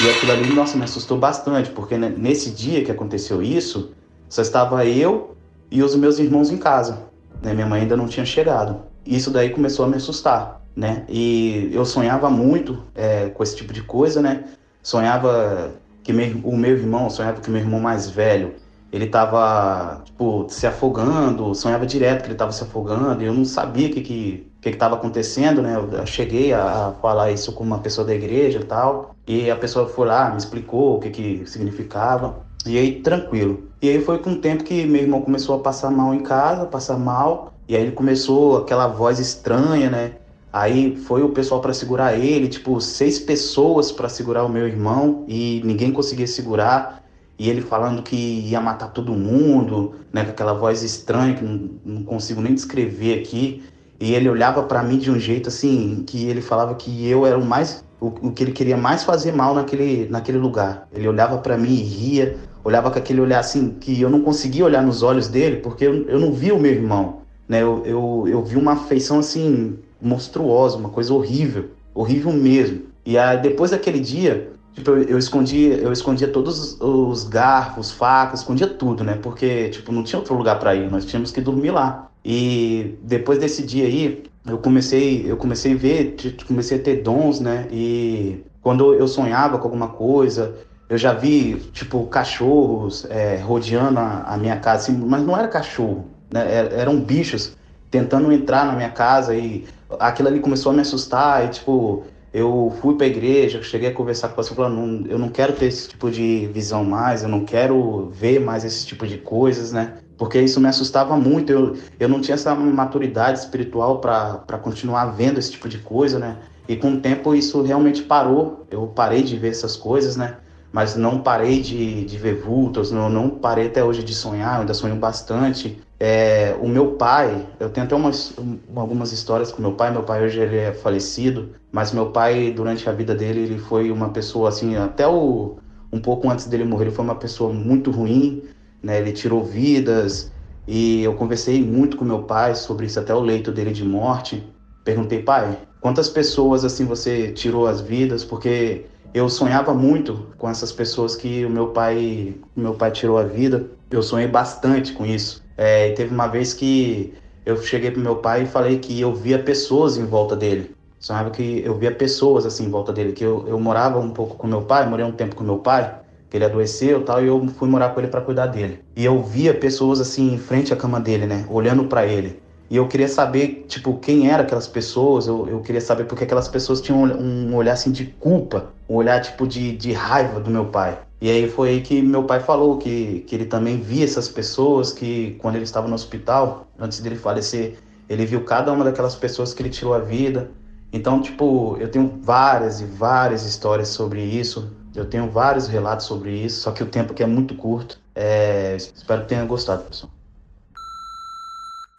E 0.04 0.10
aquilo 0.10 0.32
ali, 0.32 0.54
nossa, 0.54 0.78
me 0.78 0.84
assustou 0.84 1.18
bastante, 1.18 1.70
porque 1.72 1.98
nesse 1.98 2.52
dia 2.52 2.84
que 2.84 2.92
aconteceu 2.92 3.42
isso, 3.42 3.92
só 4.30 4.42
estava 4.42 4.86
eu 4.86 5.36
e 5.72 5.82
os 5.82 5.96
meus 5.96 6.20
irmãos 6.20 6.52
em 6.52 6.58
casa. 6.58 7.00
Né? 7.42 7.54
Minha 7.54 7.66
mãe 7.66 7.82
ainda 7.82 7.96
não 7.96 8.08
tinha 8.08 8.26
chegado. 8.26 8.82
Isso 9.06 9.32
daí 9.32 9.50
começou 9.50 9.86
a 9.86 9.88
me 9.88 9.96
assustar, 9.96 10.62
né? 10.78 11.04
E 11.10 11.72
eu 11.74 11.84
sonhava 11.84 12.30
muito 12.30 12.84
é, 12.94 13.30
com 13.30 13.42
esse 13.42 13.56
tipo 13.56 13.74
de 13.74 13.82
coisa, 13.82 14.22
né? 14.22 14.44
Sonhava 14.84 15.72
que 16.04 16.12
o 16.12 16.56
meu 16.56 16.78
irmão, 16.78 17.10
sonhava 17.10 17.42
que 17.42 17.50
meu 17.50 17.60
irmão 17.60 17.80
mais 17.80 18.08
velho, 18.08 18.54
ele 18.94 19.06
estava 19.06 20.02
tipo, 20.06 20.46
se 20.50 20.68
afogando, 20.68 21.54
sonhava 21.56 21.86
direto 21.86 22.22
que 22.22 22.28
ele 22.28 22.36
estava 22.36 22.52
se 22.52 22.64
afogando, 22.64 23.22
e 23.22 23.26
eu 23.26 23.34
não 23.34 23.44
sabia 23.44 23.88
o 23.88 23.92
que 23.92 24.02
que 24.02 24.48
que 24.62 24.70
estava 24.70 24.96
acontecendo, 24.96 25.62
né? 25.62 25.76
Eu 25.76 26.06
cheguei 26.06 26.54
a, 26.54 26.88
a, 26.88 26.92
falar 27.02 27.32
isso 27.32 27.54
com 27.54 27.64
uma 27.64 27.80
pessoa 27.80 28.06
da 28.06 28.14
igreja 28.14 28.60
e 28.60 28.64
tal, 28.64 29.16
e 29.26 29.50
a 29.50 29.56
pessoa 29.56 29.88
foi 29.88 30.08
lá, 30.08 30.30
me 30.30 30.38
explicou 30.38 30.98
o 30.98 31.00
que 31.00 31.10
que 31.10 31.46
significava. 31.46 32.46
E 32.66 32.78
aí, 32.78 33.02
tranquilo. 33.02 33.64
E 33.82 33.90
aí 33.90 34.02
foi 34.04 34.20
com 34.20 34.32
o 34.32 34.36
tempo 34.38 34.64
que 34.64 34.86
meu 34.86 35.02
irmão 35.02 35.22
começou 35.22 35.56
a 35.56 35.60
passar 35.60 35.90
mal 35.90 36.14
em 36.14 36.20
casa, 36.20 36.66
passar 36.66 36.98
mal. 36.98 37.54
E 37.68 37.76
aí 37.76 37.82
ele 37.84 37.92
começou 37.92 38.58
aquela 38.58 38.88
voz 38.88 39.20
estranha, 39.20 39.90
né? 39.90 40.16
Aí 40.52 40.96
foi 40.96 41.22
o 41.24 41.30
pessoal 41.30 41.62
para 41.62 41.74
segurar 41.74 42.18
ele, 42.18 42.48
tipo, 42.48 42.80
seis 42.80 43.20
pessoas 43.20 43.92
para 43.92 44.10
segurar 44.10 44.46
o 44.46 44.50
meu 44.50 44.68
irmão 44.68 45.26
e 45.28 45.62
ninguém 45.66 45.92
conseguia 45.92 46.28
segurar. 46.28 47.04
E 47.38 47.50
ele 47.50 47.62
falando 47.62 48.02
que 48.02 48.16
ia 48.16 48.60
matar 48.60 48.88
todo 48.88 49.14
mundo, 49.14 49.96
né? 50.12 50.24
Com 50.24 50.32
aquela 50.32 50.54
voz 50.54 50.82
estranha 50.82 51.36
que 51.36 51.44
não, 51.44 51.70
não 51.86 52.04
consigo 52.04 52.42
nem 52.42 52.54
descrever 52.54 53.20
aqui. 53.20 53.64
E 54.00 54.14
ele 54.14 54.30
olhava 54.30 54.64
para 54.64 54.82
mim 54.82 54.98
de 54.98 55.12
um 55.12 55.20
jeito 55.20 55.50
assim, 55.50 56.04
que 56.08 56.28
ele 56.28 56.42
falava 56.42 56.76
que 56.76 57.08
eu 57.08 57.26
era 57.26 57.38
o 57.38 57.46
mais 57.46 57.84
o, 58.00 58.08
o 58.08 58.32
que 58.32 58.44
ele 58.44 58.52
queria 58.52 58.78
mais 58.78 59.04
fazer 59.04 59.32
mal 59.32 59.54
naquele, 59.54 60.08
naquele 60.10 60.38
lugar. 60.38 60.88
Ele 60.94 61.08
olhava 61.08 61.38
para 61.40 61.58
mim 61.58 61.70
e 61.70 61.82
ria, 61.84 62.38
olhava 62.64 62.92
com 62.92 63.00
aquele 63.00 63.22
olhar 63.22 63.40
assim, 63.40 63.72
que 63.80 64.00
eu 64.00 64.10
não 64.10 64.22
conseguia 64.22 64.66
olhar 64.66 64.84
nos 64.84 65.04
olhos 65.04 65.28
dele, 65.28 65.58
porque 65.58 65.86
eu, 65.86 66.08
eu 66.08 66.20
não 66.20 66.32
via 66.32 66.54
o 66.54 66.60
meu 66.60 66.72
irmão. 66.72 67.22
Né? 67.48 67.62
Eu, 67.62 67.84
eu, 67.86 68.26
eu 68.28 68.44
vi 68.44 68.56
uma 68.58 68.74
afeição 68.74 69.20
assim, 69.20 69.78
monstruosa, 70.02 70.78
uma 70.78 70.90
coisa 70.90 71.14
horrível, 71.14 71.72
horrível 71.94 72.32
mesmo. 72.32 72.84
E 73.06 73.18
aí, 73.18 73.38
depois 73.40 73.72
daquele 73.72 74.00
dia, 74.00 74.52
tipo, 74.74 74.92
eu, 74.92 75.04
eu 75.04 75.18
escondia, 75.18 75.76
eu 75.76 75.92
escondia 75.92 76.28
todos 76.28 76.80
os 76.80 77.24
garfos, 77.24 77.92
facas, 77.92 78.42
escondia 78.42 78.68
tudo, 78.68 79.04
né? 79.04 79.18
Porque, 79.22 79.70
tipo, 79.70 79.92
não 79.92 80.04
tinha 80.04 80.20
outro 80.20 80.36
lugar 80.36 80.60
para 80.60 80.76
ir, 80.76 80.92
nós 80.92 81.06
tínhamos 81.06 81.32
que 81.32 81.42
dormir 81.42 81.72
lá. 81.72 82.10
E 82.24 82.98
depois 83.04 83.40
desse 83.40 83.64
dia 83.64 83.86
aí, 83.86 84.24
eu 84.46 84.58
comecei, 84.58 85.30
eu 85.30 85.38
comecei 85.38 85.74
a 85.74 85.78
ver, 85.78 86.16
comecei 86.48 86.78
a 86.78 86.82
ter 86.82 87.02
dons, 87.02 87.40
né? 87.40 87.68
E 87.72 88.44
quando 88.62 88.94
eu 88.94 89.08
sonhava 89.08 89.58
com 89.58 89.66
alguma 89.66 89.90
coisa, 89.90 90.56
eu 90.90 90.98
já 90.98 91.14
vi, 91.14 91.56
tipo, 91.74 92.06
cachorros 92.08 93.06
é, 93.10 93.38
rodeando 93.38 94.00
a, 94.00 94.24
a, 94.24 94.38
minha 94.38 94.58
casa, 94.58 94.84
assim, 94.84 94.98
mas 94.98 95.26
não 95.26 95.38
era 95.38 95.48
cachorro, 95.48 96.06
né? 96.32 96.70
Eram 96.78 97.00
bichos 97.00 97.56
tentando 97.92 98.32
entrar 98.32 98.66
na 98.66 98.74
minha 98.74 98.90
casa 98.90 99.36
e 99.36 99.66
aquilo 100.00 100.28
ali 100.28 100.40
começou 100.40 100.72
a 100.72 100.76
me 100.76 100.82
assustar 100.82 101.46
e, 101.46 101.50
tipo, 101.50 102.04
eu 102.34 102.74
fui 102.82 102.96
para 102.96 103.06
a 103.06 103.10
igreja, 103.10 103.62
cheguei 103.64 103.90
a 103.90 103.94
conversar 103.94 104.28
com 104.28 104.34
o 104.34 104.36
pastor, 104.38 104.56
falando, 104.56 105.08
eu 105.10 105.18
não 105.18 105.30
quero 105.30 105.54
ter 105.54 105.66
esse 105.66 105.90
tipo 105.90 106.12
de 106.12 106.48
visão 106.54 106.84
mais, 106.84 107.24
eu 107.24 107.30
não 107.30 107.46
quero 107.46 108.10
ver 108.10 108.40
mais 108.40 108.64
esse 108.64 108.86
tipo 108.86 109.08
de 109.08 109.18
coisas, 109.18 109.72
né? 109.72 109.96
Porque 110.18 110.40
isso 110.42 110.60
me 110.60 110.68
assustava 110.68 111.16
muito, 111.16 111.52
eu, 111.52 111.78
eu 112.00 112.10
não 112.10 112.20
tinha 112.20 112.36
essa 112.36 112.54
maturidade 112.56 113.40
espiritual 113.40 114.00
para 114.00 114.58
continuar 114.62 115.06
vendo 115.08 115.38
esse 115.38 115.52
tipo 115.52 115.70
de 115.70 115.78
coisa, 115.78 116.20
né? 116.20 116.38
E 116.68 116.76
com 116.76 116.94
o 116.94 117.00
tempo 117.00 117.34
isso 117.34 117.62
realmente 117.62 118.02
parou, 118.04 118.66
eu 118.70 118.88
parei 118.88 119.24
de 119.24 119.38
ver 119.38 119.50
essas 119.50 119.78
coisas, 119.78 120.18
né? 120.18 120.38
mas 120.72 120.96
não 120.96 121.22
parei 121.22 121.62
de, 121.62 122.06
de 122.06 122.18
ver 122.18 122.36
vultos, 122.36 122.92
não, 122.92 123.10
não 123.10 123.30
parei 123.30 123.68
até 123.68 123.84
hoje 123.84 124.04
de 124.04 124.14
sonhar, 124.14 124.56
eu 124.56 124.62
ainda 124.62 124.74
sonho 124.74 124.96
bastante. 124.96 125.82
É, 126.00 126.56
o 126.62 126.68
meu 126.68 126.94
pai, 126.94 127.48
eu 127.60 127.70
tenho 127.70 127.86
até 127.86 127.96
umas, 127.96 128.34
algumas 128.76 129.12
histórias 129.12 129.52
com 129.52 129.62
meu 129.62 129.74
pai, 129.74 129.92
meu 129.92 130.04
pai 130.04 130.24
hoje 130.24 130.40
ele 130.40 130.58
é 130.58 130.72
falecido, 130.72 131.56
mas 131.72 131.92
meu 131.92 132.12
pai, 132.12 132.52
durante 132.52 132.88
a 132.88 132.92
vida 132.92 133.16
dele, 133.16 133.42
ele 133.42 133.58
foi 133.58 133.90
uma 133.92 134.10
pessoa 134.10 134.50
assim, 134.50 134.76
até 134.76 135.08
o, 135.08 135.58
um 135.92 136.00
pouco 136.00 136.30
antes 136.30 136.46
dele 136.46 136.66
morrer, 136.66 136.86
ele 136.86 136.96
foi 136.96 137.04
uma 137.04 137.16
pessoa 137.16 137.52
muito 137.52 137.90
ruim, 137.90 138.44
né? 138.82 139.00
ele 139.00 139.12
tirou 139.12 139.44
vidas, 139.44 140.32
e 140.68 141.02
eu 141.04 141.16
conversei 141.16 141.64
muito 141.64 141.96
com 141.96 142.04
meu 142.04 142.24
pai 142.24 142.54
sobre 142.54 142.86
isso, 142.86 143.00
até 143.00 143.16
o 143.16 143.22
leito 143.22 143.52
dele 143.52 143.72
de 143.72 143.86
morte. 143.86 144.44
Perguntei, 144.84 145.24
pai, 145.24 145.58
quantas 145.80 146.10
pessoas 146.10 146.66
assim 146.66 146.86
você 146.86 147.32
tirou 147.32 147.68
as 147.68 147.80
vidas? 147.80 148.26
Porque 148.26 148.86
eu 149.14 149.30
sonhava 149.30 149.74
muito 149.74 150.28
com 150.38 150.50
essas 150.50 150.72
pessoas 150.72 151.16
que 151.16 151.46
o 151.46 151.50
meu 151.50 151.70
pai, 151.70 152.36
meu 152.56 152.74
pai 152.76 152.92
tirou 152.92 153.18
a 153.18 153.24
vida. 153.24 153.66
Eu 153.90 154.04
sonhei 154.04 154.28
bastante 154.28 154.94
com 154.94 155.06
isso. 155.06 155.44
É, 155.56 155.92
teve 155.94 156.14
uma 156.14 156.28
vez 156.28 156.54
que 156.54 157.14
eu 157.46 157.56
cheguei 157.62 157.90
pro 157.90 158.02
meu 158.02 158.18
pai 158.18 158.44
e 158.44 158.46
falei 158.46 158.80
que 158.80 159.00
eu 159.00 159.16
via 159.16 159.40
pessoas 159.40 159.98
em 159.98 160.06
volta 160.06 160.36
dele. 160.36 160.76
Sonhava 161.00 161.30
que 161.30 161.62
eu 161.64 161.78
via 161.78 161.92
pessoas 161.92 162.46
assim 162.46 162.66
em 162.66 162.70
volta 162.70 162.92
dele, 162.92 163.14
que 163.14 163.24
eu, 163.24 163.46
eu 163.48 163.60
morava 163.60 164.00
um 164.00 164.10
pouco 164.10 164.36
com 164.36 164.48
meu 164.48 164.64
pai, 164.64 164.88
morei 164.90 165.06
um 165.06 165.12
tempo 165.12 165.36
com 165.36 165.44
meu 165.44 165.60
pai, 165.60 166.00
que 166.30 166.36
ele 166.36 166.46
adoeceu 166.46 167.06
tal, 167.06 167.24
e 167.24 167.28
eu 167.28 167.48
fui 167.50 167.70
morar 167.70 167.90
com 167.90 168.00
ele 168.00 168.10
para 168.10 168.22
cuidar 168.22 168.48
dele. 168.48 168.80
E 168.96 169.06
eu 169.06 169.22
via 169.22 169.54
pessoas 169.54 170.02
assim 170.02 170.34
em 170.34 170.38
frente 170.38 170.74
à 170.74 170.76
cama 170.76 171.00
dele, 171.00 171.26
né, 171.26 171.46
olhando 171.50 171.86
para 171.86 172.06
ele. 172.06 172.42
E 172.70 172.76
eu 172.76 172.88
queria 172.88 173.08
saber, 173.08 173.66
tipo, 173.68 173.98
quem 173.98 174.30
eram 174.30 174.44
aquelas 174.44 174.68
pessoas, 174.68 175.26
eu, 175.28 175.48
eu 175.48 175.62
queria 175.62 175.80
saber 175.80 176.04
porque 176.06 176.26
aquelas 176.26 176.48
pessoas 176.48 176.82
tinham 176.82 177.04
um 177.04 177.56
olhar, 177.56 177.74
assim, 177.74 177.92
de 177.92 178.06
culpa, 178.06 178.74
um 178.90 178.96
olhar, 178.96 179.22
tipo, 179.22 179.48
de, 179.48 179.76
de 179.76 179.94
raiva 179.94 180.40
do 180.40 180.52
meu 180.52 180.66
pai. 180.66 181.00
E 181.20 181.32
aí 181.32 181.50
foi 181.50 181.70
aí 181.70 181.82
que 181.82 182.02
meu 182.02 182.26
pai 182.26 182.40
falou 182.40 182.78
que, 182.78 183.22
que 183.26 183.36
ele 183.36 183.46
também 183.46 183.80
via 183.80 184.04
essas 184.04 184.28
pessoas, 184.28 184.92
que 184.92 185.36
quando 185.40 185.56
ele 185.56 185.64
estava 185.64 185.88
no 185.88 185.96
hospital, 185.96 186.68
antes 186.78 187.00
dele 187.00 187.16
falecer, 187.16 187.78
ele 188.10 188.26
viu 188.26 188.44
cada 188.44 188.72
uma 188.72 188.84
daquelas 188.86 189.16
pessoas 189.16 189.54
que 189.54 189.62
ele 189.62 189.70
tirou 189.70 189.94
a 189.94 190.00
vida. 190.00 190.52
Então, 190.92 191.22
tipo, 191.22 191.78
eu 191.80 191.90
tenho 191.90 192.20
várias 192.22 192.82
e 192.82 192.86
várias 192.86 193.46
histórias 193.46 193.90
sobre 193.90 194.22
isso, 194.24 194.72
eu 194.96 195.06
tenho 195.06 195.30
vários 195.30 195.68
relatos 195.68 196.06
sobre 196.06 196.32
isso, 196.32 196.62
só 196.62 196.72
que 196.72 196.84
o 196.84 196.86
tempo 196.86 197.14
aqui 197.14 197.24
é 197.24 197.28
muito 197.28 197.56
curto. 197.56 198.00
É, 198.16 198.76
espero 198.76 199.22
que 199.24 199.30
tenha 199.30 199.46
gostado, 199.46 199.84
pessoal. 199.84 200.12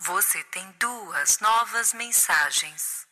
Você 0.09 0.39
tem 0.55 0.65
duas 0.81 1.39
novas 1.39 1.93
mensagens. 1.93 3.07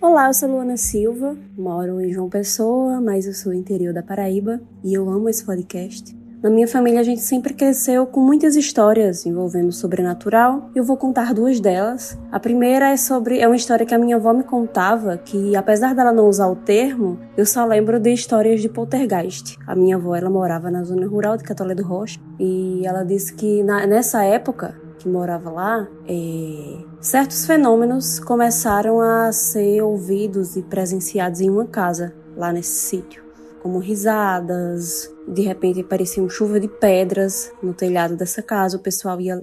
Olá, 0.00 0.28
eu 0.28 0.32
sou 0.32 0.48
Luana 0.48 0.76
Silva, 0.76 1.36
moro 1.56 2.00
em 2.00 2.12
João 2.12 2.30
Pessoa, 2.30 3.00
mas 3.00 3.26
eu 3.26 3.34
sou 3.34 3.52
interior 3.52 3.92
da 3.92 4.00
Paraíba 4.00 4.60
e 4.84 4.94
eu 4.94 5.10
amo 5.10 5.28
esse 5.28 5.44
podcast. 5.44 6.16
Na 6.40 6.48
minha 6.48 6.68
família 6.68 7.00
a 7.00 7.02
gente 7.02 7.20
sempre 7.20 7.52
cresceu 7.52 8.06
com 8.06 8.20
muitas 8.20 8.54
histórias 8.54 9.26
envolvendo 9.26 9.70
o 9.70 9.72
sobrenatural 9.72 10.70
eu 10.72 10.84
vou 10.84 10.96
contar 10.96 11.34
duas 11.34 11.58
delas. 11.58 12.16
A 12.30 12.38
primeira 12.38 12.90
é 12.90 12.96
sobre 12.96 13.40
é 13.40 13.46
uma 13.48 13.56
história 13.56 13.84
que 13.84 13.92
a 13.92 13.98
minha 13.98 14.14
avó 14.14 14.32
me 14.32 14.44
contava 14.44 15.18
que 15.18 15.56
apesar 15.56 15.96
dela 15.96 16.12
não 16.12 16.28
usar 16.28 16.46
o 16.46 16.54
termo, 16.54 17.18
eu 17.36 17.44
só 17.44 17.64
lembro 17.64 17.98
de 17.98 18.12
histórias 18.12 18.60
de 18.60 18.68
poltergeist. 18.68 19.56
A 19.66 19.74
minha 19.74 19.96
avó 19.96 20.14
ela 20.14 20.30
morava 20.30 20.70
na 20.70 20.84
zona 20.84 21.08
rural 21.08 21.36
de 21.36 21.42
Catolé 21.42 21.74
do 21.74 21.82
Rocha 21.82 22.20
e 22.38 22.86
ela 22.86 23.02
disse 23.02 23.34
que 23.34 23.64
na, 23.64 23.84
nessa 23.84 24.22
época 24.22 24.76
que 24.96 25.08
morava 25.08 25.50
lá, 25.50 25.88
é, 26.08 26.76
certos 27.00 27.46
fenômenos 27.46 28.20
começaram 28.20 29.00
a 29.00 29.32
ser 29.32 29.82
ouvidos 29.82 30.56
e 30.56 30.62
presenciados 30.62 31.40
em 31.40 31.50
uma 31.50 31.66
casa 31.66 32.14
lá 32.36 32.52
nesse 32.52 32.78
sítio 32.78 33.27
como 33.62 33.78
risadas, 33.78 35.12
de 35.26 35.42
repente 35.42 35.82
parecia 35.82 36.22
uma 36.22 36.30
chuva 36.30 36.58
de 36.58 36.68
pedras 36.68 37.52
no 37.62 37.74
telhado 37.74 38.16
dessa 38.16 38.42
casa, 38.42 38.76
o 38.76 38.80
pessoal 38.80 39.20
ia 39.20 39.40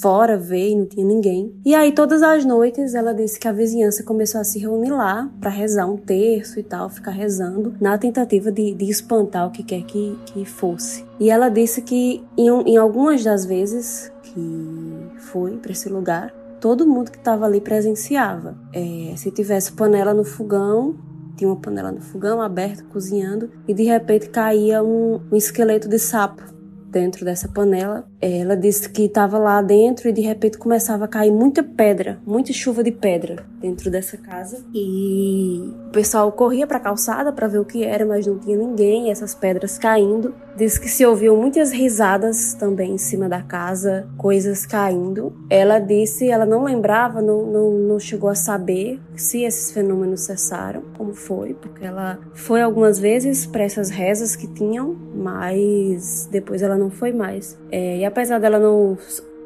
fora 0.00 0.36
ver 0.36 0.70
e 0.70 0.76
não 0.76 0.86
tinha 0.86 1.06
ninguém. 1.06 1.54
E 1.64 1.74
aí 1.74 1.92
todas 1.92 2.22
as 2.22 2.44
noites 2.44 2.94
ela 2.94 3.14
disse 3.14 3.38
que 3.38 3.46
a 3.46 3.52
vizinhança 3.52 4.02
começou 4.02 4.40
a 4.40 4.44
se 4.44 4.58
reunir 4.58 4.90
lá 4.90 5.30
para 5.40 5.50
rezar 5.50 5.86
um 5.86 5.96
terço 5.96 6.58
e 6.58 6.62
tal, 6.62 6.90
ficar 6.90 7.12
rezando 7.12 7.74
na 7.80 7.96
tentativa 7.96 8.50
de, 8.50 8.74
de 8.74 8.90
espantar 8.90 9.46
o 9.46 9.50
que 9.50 9.62
quer 9.62 9.82
que, 9.82 10.18
que 10.26 10.44
fosse. 10.44 11.04
E 11.20 11.30
ela 11.30 11.48
disse 11.48 11.80
que 11.82 12.24
em, 12.36 12.48
em 12.48 12.76
algumas 12.76 13.22
das 13.22 13.44
vezes 13.44 14.12
que 14.22 15.06
foi 15.18 15.56
para 15.58 15.72
esse 15.72 15.88
lugar, 15.88 16.34
todo 16.60 16.86
mundo 16.86 17.10
que 17.10 17.18
estava 17.18 17.44
ali 17.44 17.60
presenciava. 17.60 18.56
É, 18.72 19.14
se 19.16 19.30
tivesse 19.30 19.72
panela 19.72 20.12
no 20.12 20.24
fogão, 20.24 20.96
tinha 21.36 21.48
uma 21.50 21.60
panela 21.60 21.92
no 21.92 22.00
fogão 22.00 22.40
aberta, 22.40 22.84
cozinhando, 22.84 23.50
e 23.66 23.74
de 23.74 23.84
repente 23.84 24.28
caía 24.28 24.82
um, 24.82 25.20
um 25.30 25.36
esqueleto 25.36 25.88
de 25.88 25.98
sapo 25.98 26.42
dentro 26.90 27.24
dessa 27.24 27.48
panela. 27.48 28.08
Ela 28.26 28.56
disse 28.56 28.88
que 28.88 29.02
estava 29.02 29.38
lá 29.38 29.60
dentro 29.60 30.08
e 30.08 30.12
de 30.12 30.22
repente 30.22 30.56
começava 30.56 31.04
a 31.04 31.08
cair 31.08 31.30
muita 31.30 31.62
pedra, 31.62 32.18
muita 32.24 32.54
chuva 32.54 32.82
de 32.82 32.90
pedra 32.90 33.44
dentro 33.60 33.90
dessa 33.90 34.16
casa. 34.16 34.64
E 34.74 35.74
o 35.88 35.90
pessoal 35.90 36.32
corria 36.32 36.66
para 36.66 36.78
a 36.78 36.80
calçada 36.80 37.32
para 37.32 37.46
ver 37.46 37.58
o 37.58 37.64
que 37.66 37.84
era, 37.84 38.06
mas 38.06 38.26
não 38.26 38.38
tinha 38.38 38.56
ninguém, 38.56 39.10
essas 39.10 39.34
pedras 39.34 39.76
caindo. 39.76 40.34
Diz 40.56 40.78
que 40.78 40.88
se 40.88 41.04
ouviu 41.04 41.36
muitas 41.36 41.70
risadas 41.70 42.54
também 42.54 42.92
em 42.92 42.98
cima 42.98 43.28
da 43.28 43.42
casa, 43.42 44.08
coisas 44.16 44.64
caindo. 44.64 45.32
Ela 45.50 45.78
disse, 45.78 46.30
ela 46.30 46.46
não 46.46 46.64
lembrava, 46.64 47.20
não, 47.20 47.44
não, 47.44 47.70
não 47.72 47.98
chegou 47.98 48.30
a 48.30 48.34
saber 48.34 49.00
se 49.16 49.42
esses 49.42 49.70
fenômenos 49.70 50.20
cessaram, 50.20 50.82
como 50.96 51.12
foi, 51.12 51.54
porque 51.54 51.84
ela 51.84 52.18
foi 52.32 52.62
algumas 52.62 52.98
vezes 52.98 53.44
para 53.46 53.64
essas 53.64 53.90
rezas 53.90 54.36
que 54.36 54.46
tinham, 54.46 54.96
mas 55.14 56.28
depois 56.30 56.62
ela 56.62 56.78
não 56.78 56.90
foi 56.90 57.12
mais. 57.12 57.58
É, 57.74 57.96
e 57.96 58.04
apesar 58.04 58.38
dela 58.38 58.60
não 58.60 58.96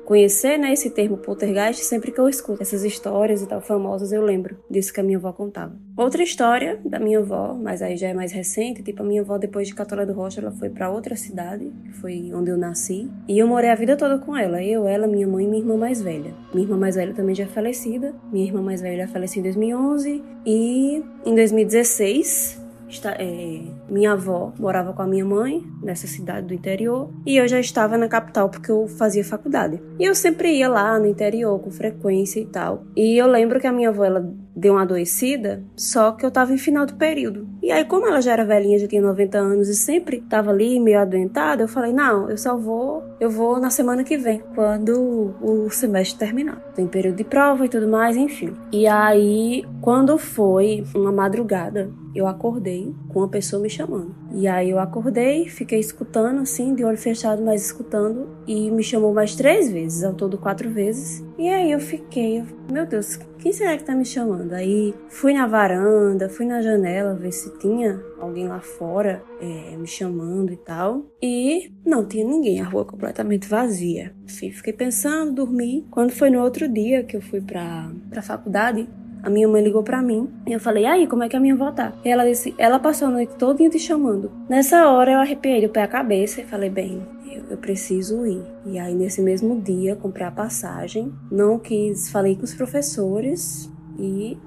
conhecer 0.05 0.59
né, 0.59 0.75
esse 0.75 0.91
termo 0.91 1.17
poltergeist, 1.17 1.83
sempre 1.83 2.13
que 2.13 2.21
eu 2.21 2.29
escuto 2.29 2.63
essas 2.63 2.85
histórias 2.85 3.41
e 3.41 3.47
tal 3.47 3.63
famosas, 3.63 4.13
eu 4.13 4.23
lembro 4.23 4.59
disso 4.71 4.93
que 4.93 5.01
a 5.01 5.03
minha 5.03 5.17
avó 5.17 5.33
contava. 5.33 5.75
Outra 5.97 6.23
história 6.23 6.79
da 6.85 6.99
minha 6.99 7.21
avó, 7.21 7.55
mas 7.55 7.81
aí 7.81 7.97
já 7.97 8.09
é 8.09 8.13
mais 8.13 8.31
recente, 8.31 8.83
tipo 8.83 9.03
a 9.03 9.07
minha 9.07 9.23
avó 9.23 9.39
depois 9.39 9.67
de 9.67 9.75
Catolé 9.75 10.05
do 10.05 10.13
Rocha, 10.13 10.43
ela 10.43 10.51
foi 10.51 10.69
para 10.69 10.91
outra 10.91 11.17
cidade, 11.17 11.73
que 11.85 11.93
foi 11.93 12.31
onde 12.35 12.51
eu 12.51 12.59
nasci, 12.59 13.11
e 13.27 13.39
eu 13.39 13.47
morei 13.47 13.71
a 13.71 13.75
vida 13.75 13.97
toda 13.97 14.19
com 14.19 14.37
ela, 14.37 14.63
eu, 14.63 14.87
ela, 14.87 15.07
minha 15.07 15.27
mãe 15.27 15.47
e 15.47 15.49
minha 15.49 15.63
irmã 15.63 15.79
mais 15.79 16.03
velha. 16.03 16.35
Minha 16.53 16.67
irmã 16.67 16.77
mais 16.77 16.97
velha 16.97 17.15
também 17.15 17.35
já 17.35 17.45
é 17.45 17.47
falecida, 17.47 18.15
minha 18.31 18.45
irmã 18.45 18.61
mais 18.61 18.83
velha 18.83 19.09
faleceu 19.09 19.41
em 19.41 19.45
2011 19.45 20.23
e 20.45 21.03
em 21.25 21.35
2016 21.35 22.68
Está, 22.89 23.15
é, 23.19 23.61
minha 23.89 24.13
avó 24.13 24.53
morava 24.59 24.93
com 24.93 25.03
a 25.03 25.07
minha 25.07 25.25
mãe 25.25 25.63
nessa 25.83 26.07
cidade 26.07 26.47
do 26.47 26.55
interior 26.55 27.11
e 27.27 27.37
eu 27.37 27.47
já 27.47 27.61
estava 27.61 27.99
na 27.99 28.09
capital 28.09 28.49
porque 28.49 28.71
eu 28.71 28.89
fazia 28.89 29.23
faculdade. 29.25 29.81
E 29.99 30.05
eu 30.05 30.15
sempre 30.15 30.57
ia 30.57 30.69
lá 30.69 30.99
no 30.99 31.07
interior 31.07 31.59
com 31.61 31.71
frequência 31.71 32.41
e 32.41 32.47
tal. 32.47 32.85
E 32.97 33.17
eu 33.17 33.27
lembro 33.27 33.61
que 33.61 33.67
a 33.67 33.73
minha 33.73 33.91
avó 33.91 34.05
ela 34.05 34.35
deu 34.59 34.75
uma 34.75 34.83
adoecida, 34.83 35.63
só 35.77 36.13
que 36.13 36.27
eu 36.27 36.31
tava 36.31 36.53
em 36.53 36.59
final 36.59 36.85
do 36.85 36.95
período. 36.95 37.49
E 37.63 37.71
aí, 37.71 37.85
como 37.85 38.07
ela 38.07 38.21
já 38.21 38.33
era 38.33 38.45
velhinha, 38.45 38.79
já 38.79 38.89
tinha 38.89 39.01
90 39.01 39.39
anos 39.39 39.69
e 39.69 39.75
sempre 39.75 40.21
tava 40.23 40.51
ali 40.51 40.81
meio 40.81 40.99
adoentada, 40.99 41.63
eu 41.63 41.69
falei: 41.69 41.93
não, 41.93 42.29
eu 42.29 42.37
só 42.37 42.57
vou, 42.57 43.05
eu 43.21 43.31
vou 43.31 43.61
na 43.61 43.71
semana 43.71 44.03
que 44.03 44.17
vem, 44.17 44.43
quando 44.55 45.35
o 45.41 45.71
semestre 45.71 46.19
terminar. 46.19 46.57
Tem 46.75 46.87
período 46.87 47.17
de 47.17 47.25
prova 47.25 47.65
e 47.65 47.69
tudo 47.69 47.89
mais, 47.89 48.17
enfim. 48.17 48.55
E 48.73 48.87
aí, 48.87 49.65
quando 49.81 50.19
foi 50.19 50.85
uma 50.95 51.13
madrugada, 51.13 51.91
eu 52.15 52.27
acordei 52.27 52.93
com 53.09 53.21
uma 53.21 53.29
pessoa 53.29 53.63
me 53.63 53.71
chamando. 53.71 54.15
E 54.31 54.47
aí 54.47 54.71
eu 54.71 54.79
acordei, 54.79 55.49
fiquei 55.49 55.81
escutando 55.81 56.41
assim, 56.41 56.75
de 56.75 56.85
olho 56.85 56.99
fechado, 56.99 57.43
mas 57.43 57.63
escutando, 57.65 58.29
e 58.47 58.71
me 58.71 58.83
chamou 58.83 59.13
mais 59.13 59.35
três 59.35 59.71
vezes, 59.71 60.05
ao 60.05 60.15
todo 60.15 60.39
quatro 60.39 60.71
vezes. 60.71 61.25
E 61.39 61.49
aí 61.49 61.73
eu 61.73 61.81
fiquei, 61.81 62.45
meu 62.71 62.87
Deus, 62.87 63.19
quem 63.39 63.53
será 63.53 63.77
que 63.77 63.85
tá 63.85 63.95
me 63.95 64.05
chamando? 64.05 64.53
Aí 64.53 64.95
fui 65.09 65.33
na 65.33 65.47
varanda, 65.47 66.29
fui 66.29 66.45
na 66.45 66.61
janela 66.61 67.15
ver 67.15 67.33
se 67.33 67.57
tinha 67.59 68.03
alguém 68.19 68.49
lá 68.49 68.61
fora 68.61 69.23
é, 69.41 69.77
me 69.77 69.87
chamando 69.87 70.53
e 70.53 70.57
tal. 70.57 71.07
E 71.23 71.73
não 71.87 72.05
tinha 72.05 72.25
ninguém, 72.25 72.61
a 72.61 72.65
rua 72.65 72.85
completamente 72.85 73.49
vazia. 73.49 74.15
Fiquei 74.27 74.73
pensando, 74.73 75.33
dormi. 75.33 75.87
Quando 75.91 76.11
foi 76.11 76.31
no 76.31 76.43
outro 76.43 76.69
dia 76.69 77.05
que 77.05 77.17
eu 77.17 77.23
fui 77.23 77.41
pra, 77.41 77.91
pra 78.11 78.23
faculdade, 78.23 78.89
a 79.29 79.31
minha 79.31 79.47
mãe 79.47 79.63
ligou 79.63 79.83
para 79.83 80.01
mim 80.03 80.27
e 80.47 80.53
eu 80.53 80.59
falei, 80.59 80.87
aí, 80.87 81.07
como 81.07 81.23
é 81.23 81.29
que 81.29 81.37
a 81.37 81.41
minha 81.41 81.53
avó 81.53 81.71
tá? 81.71 81.93
E 82.03 82.09
ela 82.09 82.25
disse, 82.25 82.55
ela 82.57 82.79
passou 82.79 83.09
a 83.09 83.11
noite 83.11 83.35
todinha 83.35 83.69
te 83.69 83.79
chamando. 83.79 84.33
Nessa 84.49 84.89
hora 84.89 85.13
eu 85.13 85.19
arrepiei 85.19 85.65
o 85.67 85.69
pé 85.69 85.83
à 85.83 85.87
cabeça 85.87 86.41
e 86.41 86.45
falei, 86.45 86.71
bem, 86.71 87.03
eu, 87.31 87.43
eu, 87.51 87.59
preciso 87.59 88.27
ir. 88.27 88.43
E 88.65 88.79
aí, 88.79 88.95
nesse 88.95 89.21
mesmo 89.21 89.61
dia, 89.61 89.95
comprei 89.95 90.27
a 90.27 90.31
passagem, 90.31 91.13
não 91.31 91.59
quis, 91.59 92.11
falei 92.11 92.37
com 92.37 92.45
os 92.45 92.55
professores 92.55 93.71
e 93.99 94.39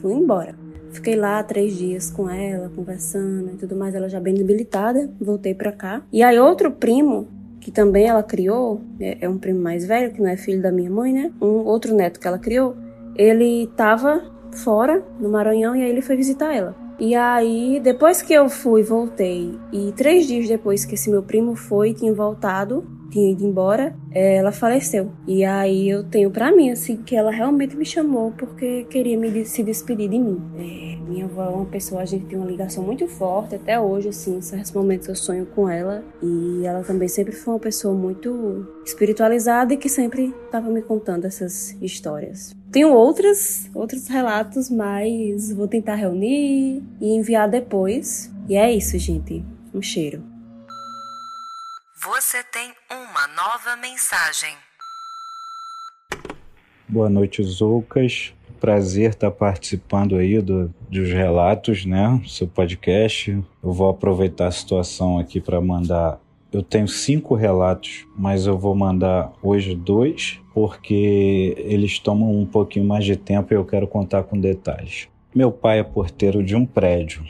fui 0.00 0.12
embora. 0.14 0.54
Fiquei 0.92 1.16
lá 1.16 1.42
três 1.42 1.76
dias 1.76 2.08
com 2.10 2.30
ela, 2.30 2.70
conversando 2.76 3.50
e 3.54 3.56
tudo 3.56 3.74
mais, 3.74 3.92
ela 3.92 4.08
já 4.08 4.20
bem 4.20 4.34
debilitada, 4.34 5.10
voltei 5.20 5.52
para 5.52 5.72
cá. 5.72 6.02
E 6.12 6.22
aí, 6.22 6.38
outro 6.38 6.70
primo 6.70 7.26
que 7.58 7.70
também 7.70 8.06
ela 8.06 8.22
criou, 8.22 8.80
é, 9.00 9.18
é 9.20 9.28
um 9.28 9.38
primo 9.38 9.60
mais 9.60 9.86
velho, 9.86 10.12
que 10.12 10.20
não 10.20 10.28
é 10.28 10.36
filho 10.36 10.60
da 10.60 10.70
minha 10.72 10.90
mãe, 10.90 11.12
né? 11.12 11.32
Um 11.40 11.64
outro 11.64 11.94
neto 11.94 12.18
que 12.18 12.26
ela 12.26 12.38
criou, 12.38 12.76
ele 13.16 13.68
tava 13.76 14.22
fora, 14.64 15.04
no 15.18 15.28
Maranhão, 15.30 15.74
e 15.74 15.82
aí 15.82 15.90
ele 15.90 16.02
foi 16.02 16.16
visitar 16.16 16.54
ela. 16.54 16.74
E 16.98 17.14
aí, 17.14 17.80
depois 17.82 18.22
que 18.22 18.32
eu 18.32 18.48
fui, 18.48 18.82
voltei, 18.82 19.58
e 19.72 19.92
três 19.92 20.26
dias 20.26 20.46
depois 20.46 20.84
que 20.84 20.94
esse 20.94 21.10
meu 21.10 21.22
primo 21.22 21.56
foi, 21.56 21.94
tinha 21.94 22.12
voltado, 22.14 22.86
tinha 23.10 23.32
ido 23.32 23.44
embora, 23.44 23.94
ela 24.10 24.52
faleceu. 24.52 25.10
E 25.26 25.44
aí 25.44 25.88
eu 25.88 26.04
tenho 26.04 26.30
para 26.30 26.54
mim, 26.54 26.70
assim, 26.70 26.96
que 26.96 27.14
ela 27.16 27.30
realmente 27.30 27.76
me 27.76 27.84
chamou 27.84 28.32
porque 28.32 28.84
queria 28.84 29.18
me, 29.18 29.44
se 29.44 29.62
despedir 29.62 30.08
de 30.08 30.18
mim. 30.18 30.40
É, 30.56 30.96
minha 31.08 31.24
avó 31.24 31.44
é 31.44 31.48
uma 31.48 31.66
pessoa, 31.66 32.02
a 32.02 32.04
gente 32.04 32.24
tem 32.26 32.38
uma 32.38 32.46
ligação 32.46 32.82
muito 32.82 33.06
forte 33.06 33.54
até 33.54 33.78
hoje, 33.78 34.08
assim, 34.08 34.36
em 34.36 34.40
certos 34.40 34.72
momentos 34.72 35.08
eu 35.08 35.14
sonho 35.16 35.46
com 35.46 35.68
ela. 35.68 36.02
E 36.22 36.64
ela 36.64 36.82
também 36.82 37.08
sempre 37.08 37.32
foi 37.32 37.54
uma 37.54 37.60
pessoa 37.60 37.94
muito 37.94 38.66
espiritualizada 38.84 39.74
e 39.74 39.76
que 39.76 39.88
sempre 39.88 40.34
estava 40.46 40.70
me 40.70 40.82
contando 40.82 41.26
essas 41.26 41.76
histórias. 41.82 42.54
Tenho 42.72 42.90
outros, 42.94 43.68
outros 43.74 44.08
relatos, 44.08 44.70
mas 44.70 45.52
vou 45.52 45.68
tentar 45.68 45.94
reunir 45.94 46.82
e 46.98 47.14
enviar 47.14 47.46
depois. 47.46 48.32
E 48.48 48.56
é 48.56 48.72
isso, 48.72 48.98
gente. 48.98 49.44
Um 49.74 49.82
cheiro. 49.82 50.22
Você 52.02 52.42
tem 52.44 52.72
uma 52.90 53.26
nova 53.36 53.76
mensagem. 53.76 54.54
Boa 56.88 57.10
noite, 57.10 57.42
Zoucas. 57.44 58.32
Prazer 58.58 59.10
estar 59.10 59.30
participando 59.30 60.16
aí 60.16 60.40
do, 60.40 60.72
dos 60.88 61.10
relatos, 61.10 61.84
né? 61.84 62.22
Seu 62.26 62.48
podcast. 62.48 63.32
Eu 63.62 63.72
vou 63.72 63.90
aproveitar 63.90 64.46
a 64.46 64.50
situação 64.50 65.18
aqui 65.18 65.42
para 65.42 65.60
mandar. 65.60 66.18
Eu 66.52 66.62
tenho 66.62 66.86
cinco 66.86 67.34
relatos, 67.34 68.06
mas 68.14 68.46
eu 68.46 68.58
vou 68.58 68.74
mandar 68.74 69.32
hoje 69.42 69.74
dois, 69.74 70.38
porque 70.52 71.54
eles 71.56 71.98
tomam 71.98 72.30
um 72.38 72.44
pouquinho 72.44 72.84
mais 72.84 73.06
de 73.06 73.16
tempo 73.16 73.54
e 73.54 73.56
eu 73.56 73.64
quero 73.64 73.88
contar 73.88 74.24
com 74.24 74.38
detalhes. 74.38 75.08
Meu 75.34 75.50
pai 75.50 75.78
é 75.78 75.82
porteiro 75.82 76.42
de 76.42 76.54
um 76.54 76.66
prédio 76.66 77.24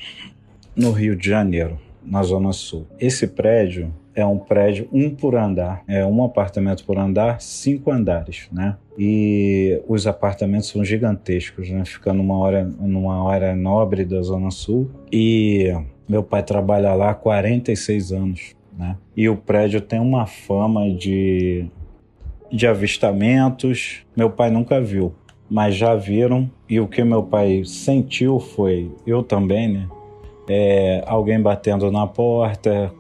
no 0.75 0.91
Rio 0.91 1.15
de 1.15 1.29
Janeiro, 1.29 1.79
na 2.05 2.21
Zona 2.25 2.53
Sul. 2.53 2.85
Esse 2.99 3.29
prédio 3.29 3.95
é 4.13 4.27
um 4.27 4.39
prédio 4.39 4.89
um 4.93 5.09
por 5.09 5.37
andar, 5.37 5.85
é 5.87 6.05
um 6.05 6.25
apartamento 6.25 6.85
por 6.85 6.99
andar, 6.99 7.41
cinco 7.41 7.93
andares, 7.93 8.49
né? 8.51 8.77
E 8.99 9.81
os 9.87 10.07
apartamentos 10.07 10.69
são 10.69 10.85
gigantescos, 10.85 11.71
né? 11.71 11.85
Fica 11.85 12.13
numa 12.13 12.45
área, 12.45 12.65
numa 12.65 13.31
área 13.31 13.55
nobre 13.55 14.05
da 14.05 14.21
Zona 14.21 14.51
Sul. 14.51 14.91
E 15.13 15.73
meu 16.09 16.25
pai 16.25 16.43
trabalha 16.43 16.93
lá 16.95 17.11
há 17.11 17.15
46 17.15 18.13
anos, 18.13 18.57
né? 18.77 18.97
E 19.17 19.29
o 19.29 19.37
prédio 19.37 19.81
tem 19.81 20.01
uma 20.01 20.27
fama 20.27 20.91
de, 20.91 21.67
de 22.51 22.67
avistamentos. 22.67 24.01
Meu 24.17 24.31
pai 24.31 24.51
nunca 24.51 24.81
viu, 24.81 25.15
mas 25.51 25.75
já 25.75 25.95
viram. 25.95 26.51
E 26.69 26.81
o 26.81 26.89
que 26.89 27.05
meu 27.05 27.23
pai 27.23 27.63
sentiu 27.65 28.41
foi, 28.41 28.91
eu 29.07 29.23
também, 29.23 29.69
né? 29.69 29.89
É, 30.49 31.05
alguém 31.07 31.41
batendo 31.41 31.91
na 31.91 32.07
porta, 32.07 32.93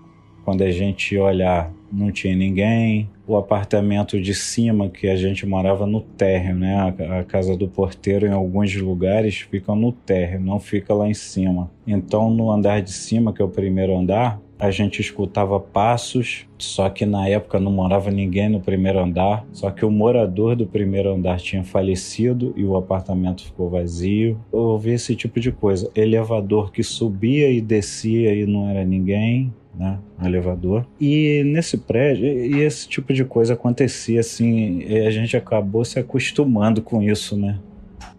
quando 0.45 0.63
a 0.63 0.71
gente 0.71 1.17
olhar, 1.19 1.73
não 1.93 2.11
tinha 2.11 2.35
ninguém. 2.35 3.11
O 3.27 3.37
apartamento 3.37 4.21
de 4.21 4.35
cima, 4.35 4.89
que 4.89 5.09
a 5.09 5.17
gente 5.17 5.47
morava 5.47 5.87
no 5.87 6.01
térreo, 6.01 6.57
né? 6.57 6.75
A, 6.77 7.21
a, 7.21 7.25
casa 7.25 7.57
do 7.57 7.69
porteiro, 7.69 8.27
em 8.27 8.33
alguns 8.33 8.75
lugares, 8.75 9.47
fica 9.51 9.75
no 9.75 9.93
térreo, 9.93 10.41
não 10.41 10.59
fica 10.59 10.95
lá 10.95 11.09
em 11.09 11.15
cima. 11.15 11.71
Então, 11.87 12.31
no 12.31 12.51
andar 12.51 12.81
de 12.81 12.93
cima, 12.93 13.33
que 13.33 13.41
é 13.41 13.45
o 13.45 13.49
primeiro 13.49 13.97
andar, 13.97 14.41
a 14.63 14.71
gente 14.71 15.01
escutava 15.01 15.59
passos, 15.59 16.47
só 16.57 16.89
que 16.89 17.05
na 17.05 17.27
época 17.27 17.59
não 17.59 17.73
morava 17.73 18.13
ninguém 18.13 18.49
no 18.49 18.61
primeiro 18.61 19.01
andar, 19.01 19.45
só 19.53 19.73
que 19.73 19.85
o 19.85 19.91
morador 19.91 20.55
do 20.55 20.65
primeiro 20.65 21.13
andar 21.13 21.41
tinha 21.41 21.65
falecido 21.65 22.55
e 22.57 22.65
o 22.65 22.77
apartamento 22.77 23.43
ficou 23.43 23.69
vazio. 23.69 24.39
Eu 24.53 24.61
ouvi 24.61 24.93
esse 24.93 25.17
tipo 25.17 25.41
de 25.41 25.51
coisa. 25.51 25.91
Elevador 25.97 26.71
que 26.71 26.85
subia 26.85 27.51
e 27.51 27.61
descia 27.61 28.33
e 28.37 28.47
não 28.47 28.71
era 28.71 28.85
ninguém 28.85 29.53
né, 29.75 29.99
no 30.17 30.29
elevador. 30.29 30.87
E 31.01 31.43
nesse 31.45 31.77
prédio, 31.77 32.25
e 32.25 32.61
esse 32.61 32.89
tipo 32.89 33.13
de 33.13 33.25
coisa 33.25 33.55
acontecia 33.55 34.21
assim, 34.21 34.85
a 35.05 35.11
gente 35.11 35.37
acabou 35.37 35.85
se 35.85 35.99
acostumando 35.99 36.81
com 36.81 37.03
isso, 37.03 37.37
né? 37.37 37.59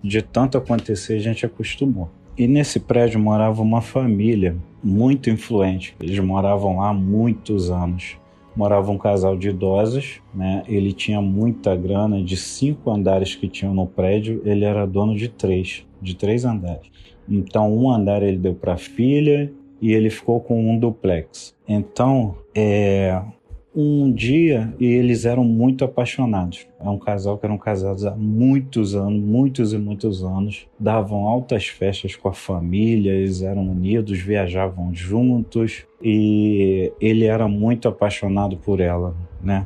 De 0.03 0.21
tanto 0.21 0.57
acontecer, 0.57 1.13
a 1.13 1.19
gente 1.19 1.45
acostumou. 1.45 2.09
E 2.37 2.47
nesse 2.47 2.79
prédio 2.79 3.19
morava 3.19 3.61
uma 3.61 3.81
família 3.81 4.55
muito 4.83 5.29
influente. 5.29 5.95
Eles 6.01 6.17
moravam 6.19 6.77
lá 6.77 6.89
há 6.89 6.93
muitos 6.93 7.69
anos. 7.69 8.17
Morava 8.55 8.91
um 8.91 8.97
casal 8.97 9.35
de 9.37 9.49
idosos, 9.49 10.21
né? 10.33 10.63
Ele 10.67 10.93
tinha 10.93 11.21
muita 11.21 11.75
grana, 11.75 12.23
de 12.23 12.37
cinco 12.37 12.91
andares 12.91 13.35
que 13.35 13.47
tinham 13.47 13.73
no 13.73 13.87
prédio, 13.87 14.41
ele 14.45 14.63
era 14.63 14.85
dono 14.85 15.15
de 15.15 15.27
três, 15.27 15.85
de 16.01 16.15
três 16.15 16.45
andares. 16.45 16.87
Então, 17.27 17.75
um 17.75 17.89
andar 17.89 18.21
ele 18.21 18.37
deu 18.37 18.53
para 18.53 18.73
a 18.73 18.77
filha 18.77 19.51
e 19.81 19.91
ele 19.91 20.09
ficou 20.09 20.39
com 20.39 20.69
um 20.69 20.77
duplex. 20.77 21.55
Então, 21.67 22.35
é, 22.53 23.21
um 23.75 24.11
dia 24.11 24.73
e 24.79 24.85
eles 24.85 25.25
eram 25.25 25.43
muito 25.43 25.83
apaixonados. 25.83 26.67
É 26.79 26.87
um 26.87 26.99
casal 26.99 27.37
que 27.37 27.45
eram 27.45 27.57
casados 27.57 28.05
há 28.05 28.15
muitos 28.15 28.95
anos, 28.95 29.21
muitos 29.21 29.73
e 29.73 29.77
muitos 29.77 30.23
anos, 30.23 30.67
davam 30.79 31.27
altas 31.27 31.67
festas 31.67 32.15
com 32.15 32.27
a 32.27 32.33
família, 32.33 33.11
eles 33.11 33.41
eram 33.41 33.67
unidos, 33.67 34.19
viajavam 34.19 34.93
juntos 34.93 35.85
e 36.01 36.91
ele 37.01 37.25
era 37.25 37.47
muito 37.47 37.87
apaixonado 37.87 38.57
por 38.57 38.79
ela, 38.79 39.15
né? 39.41 39.65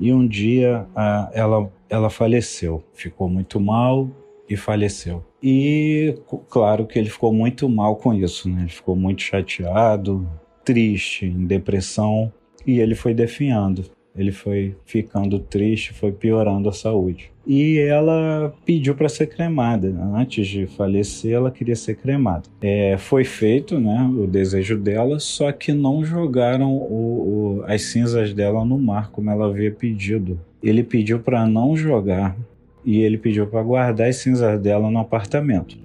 E 0.00 0.12
um 0.12 0.26
dia 0.26 0.86
ela 1.32 1.70
ela 1.88 2.08
faleceu, 2.08 2.82
ficou 2.94 3.28
muito 3.28 3.60
mal 3.60 4.08
e 4.48 4.56
faleceu. 4.56 5.22
E 5.42 6.14
claro 6.48 6.86
que 6.86 6.98
ele 6.98 7.10
ficou 7.10 7.32
muito 7.34 7.68
mal 7.68 7.96
com 7.96 8.14
isso, 8.14 8.48
né? 8.48 8.62
Ele 8.62 8.70
ficou 8.70 8.96
muito 8.96 9.20
chateado, 9.20 10.26
triste, 10.64 11.26
em 11.26 11.46
depressão, 11.46 12.32
e 12.66 12.80
ele 12.80 12.94
foi 12.94 13.14
definhando. 13.14 13.84
Ele 14.14 14.30
foi 14.30 14.74
ficando 14.84 15.38
triste, 15.38 15.94
foi 15.94 16.12
piorando 16.12 16.68
a 16.68 16.72
saúde. 16.72 17.30
E 17.46 17.78
ela 17.78 18.54
pediu 18.64 18.94
para 18.94 19.08
ser 19.08 19.26
cremada. 19.26 19.88
Antes 20.14 20.46
de 20.46 20.66
falecer, 20.66 21.32
ela 21.32 21.50
queria 21.50 21.74
ser 21.74 21.96
cremada. 21.96 22.44
É, 22.60 22.96
foi 22.98 23.24
feito 23.24 23.80
né, 23.80 24.10
o 24.16 24.26
desejo 24.26 24.78
dela, 24.78 25.18
só 25.18 25.50
que 25.50 25.72
não 25.72 26.04
jogaram 26.04 26.72
o, 26.72 27.60
o, 27.60 27.64
as 27.66 27.82
cinzas 27.82 28.34
dela 28.34 28.64
no 28.64 28.78
mar, 28.78 29.10
como 29.10 29.30
ela 29.30 29.46
havia 29.46 29.72
pedido. 29.72 30.38
Ele 30.62 30.82
pediu 30.82 31.18
para 31.18 31.46
não 31.46 31.74
jogar 31.74 32.36
e 32.84 33.00
ele 33.00 33.16
pediu 33.16 33.46
para 33.46 33.62
guardar 33.62 34.08
as 34.08 34.16
cinzas 34.16 34.60
dela 34.60 34.90
no 34.90 34.98
apartamento. 34.98 35.76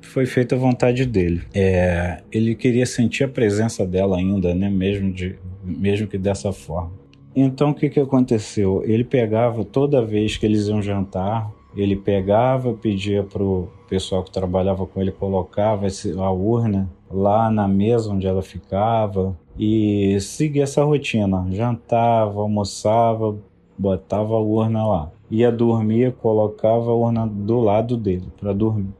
Foi 0.00 0.24
feita 0.24 0.54
a 0.54 0.58
vontade 0.58 1.04
dele. 1.04 1.42
É, 1.54 2.22
ele 2.32 2.54
queria 2.54 2.86
sentir 2.86 3.24
a 3.24 3.28
presença 3.28 3.86
dela 3.86 4.16
ainda, 4.16 4.54
né? 4.54 4.70
Mesmo, 4.70 5.12
de, 5.12 5.36
mesmo 5.68 6.06
que 6.06 6.18
dessa 6.18 6.52
forma. 6.52 6.90
Então 7.34 7.70
o 7.70 7.74
que, 7.74 7.88
que 7.88 8.00
aconteceu? 8.00 8.82
Ele 8.84 9.04
pegava 9.04 9.64
toda 9.64 10.04
vez 10.04 10.36
que 10.36 10.46
eles 10.46 10.66
iam 10.66 10.82
jantar, 10.82 11.50
ele 11.76 11.94
pegava, 11.94 12.72
pedia 12.72 13.22
para 13.22 13.42
o 13.42 13.68
pessoal 13.88 14.24
que 14.24 14.30
trabalhava 14.30 14.86
com 14.86 15.00
ele 15.00 15.12
colocava 15.12 15.86
a 15.86 16.30
urna 16.30 16.90
lá 17.10 17.50
na 17.50 17.68
mesa 17.68 18.10
onde 18.10 18.26
ela 18.26 18.42
ficava 18.42 19.36
e 19.58 20.18
seguia 20.20 20.64
essa 20.64 20.82
rotina. 20.82 21.46
Jantava, 21.50 22.40
almoçava, 22.40 23.36
botava 23.78 24.34
a 24.34 24.40
urna 24.40 24.86
lá 24.86 25.12
ia 25.30 25.52
dormir, 25.52 26.12
colocava 26.14 26.90
a 26.90 26.94
urna 26.94 27.26
do 27.26 27.60
lado 27.60 27.96
dele 27.96 28.28
para 28.40 28.52
dormir. 28.52 28.94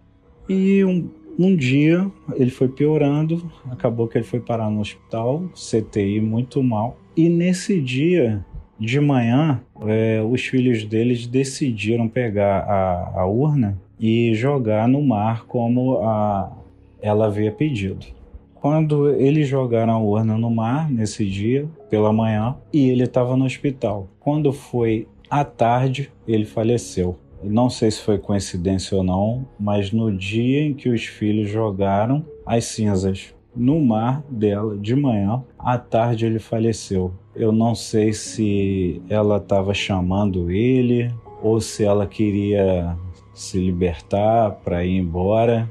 E 0.48 0.84
um, 0.84 1.08
um 1.38 1.54
dia 1.54 2.10
ele 2.34 2.50
foi 2.50 2.68
piorando, 2.68 3.50
acabou 3.70 4.08
que 4.08 4.18
ele 4.18 4.24
foi 4.24 4.40
parar 4.40 4.68
no 4.68 4.80
hospital, 4.80 5.44
CTI 5.54 6.20
muito 6.20 6.62
mal. 6.62 6.98
E 7.16 7.28
nesse 7.28 7.80
dia 7.80 8.44
de 8.78 9.00
manhã, 9.00 9.60
é, 9.82 10.20
os 10.22 10.44
filhos 10.44 10.84
deles 10.84 11.26
decidiram 11.26 12.08
pegar 12.08 12.60
a, 12.60 13.20
a 13.20 13.26
urna 13.26 13.80
e 14.00 14.34
jogar 14.34 14.88
no 14.88 15.02
mar 15.02 15.44
como 15.46 15.98
a, 15.98 16.52
ela 17.00 17.26
havia 17.26 17.52
pedido. 17.52 18.06
Quando 18.54 19.08
eles 19.10 19.46
jogaram 19.46 19.92
a 19.92 19.98
urna 19.98 20.36
no 20.36 20.50
mar 20.50 20.90
nesse 20.90 21.24
dia, 21.24 21.68
pela 21.88 22.12
manhã, 22.12 22.56
e 22.72 22.88
ele 22.88 23.04
estava 23.04 23.36
no 23.36 23.44
hospital. 23.44 24.08
Quando 24.18 24.52
foi 24.52 25.06
à 25.30 25.44
tarde, 25.44 26.10
ele 26.26 26.44
faleceu. 26.44 27.16
Não 27.42 27.70
sei 27.70 27.90
se 27.90 28.00
foi 28.00 28.18
coincidência 28.18 28.96
ou 28.96 29.04
não, 29.04 29.46
mas 29.58 29.92
no 29.92 30.14
dia 30.14 30.62
em 30.62 30.74
que 30.74 30.88
os 30.88 31.04
filhos 31.04 31.48
jogaram 31.48 32.24
as 32.44 32.64
cinzas 32.64 33.34
no 33.54 33.80
mar 33.80 34.22
dela 34.28 34.76
de 34.76 34.94
manhã, 34.94 35.42
à 35.58 35.78
tarde 35.78 36.26
ele 36.26 36.38
faleceu. 36.38 37.12
Eu 37.34 37.52
não 37.52 37.74
sei 37.74 38.12
se 38.12 39.02
ela 39.08 39.36
estava 39.36 39.72
chamando 39.72 40.50
ele 40.50 41.12
ou 41.42 41.60
se 41.60 41.84
ela 41.84 42.06
queria 42.06 42.96
se 43.34 43.58
libertar 43.58 44.50
para 44.64 44.84
ir 44.84 44.96
embora. 44.96 45.70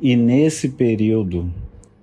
E 0.00 0.14
nesse 0.16 0.68
período 0.68 1.50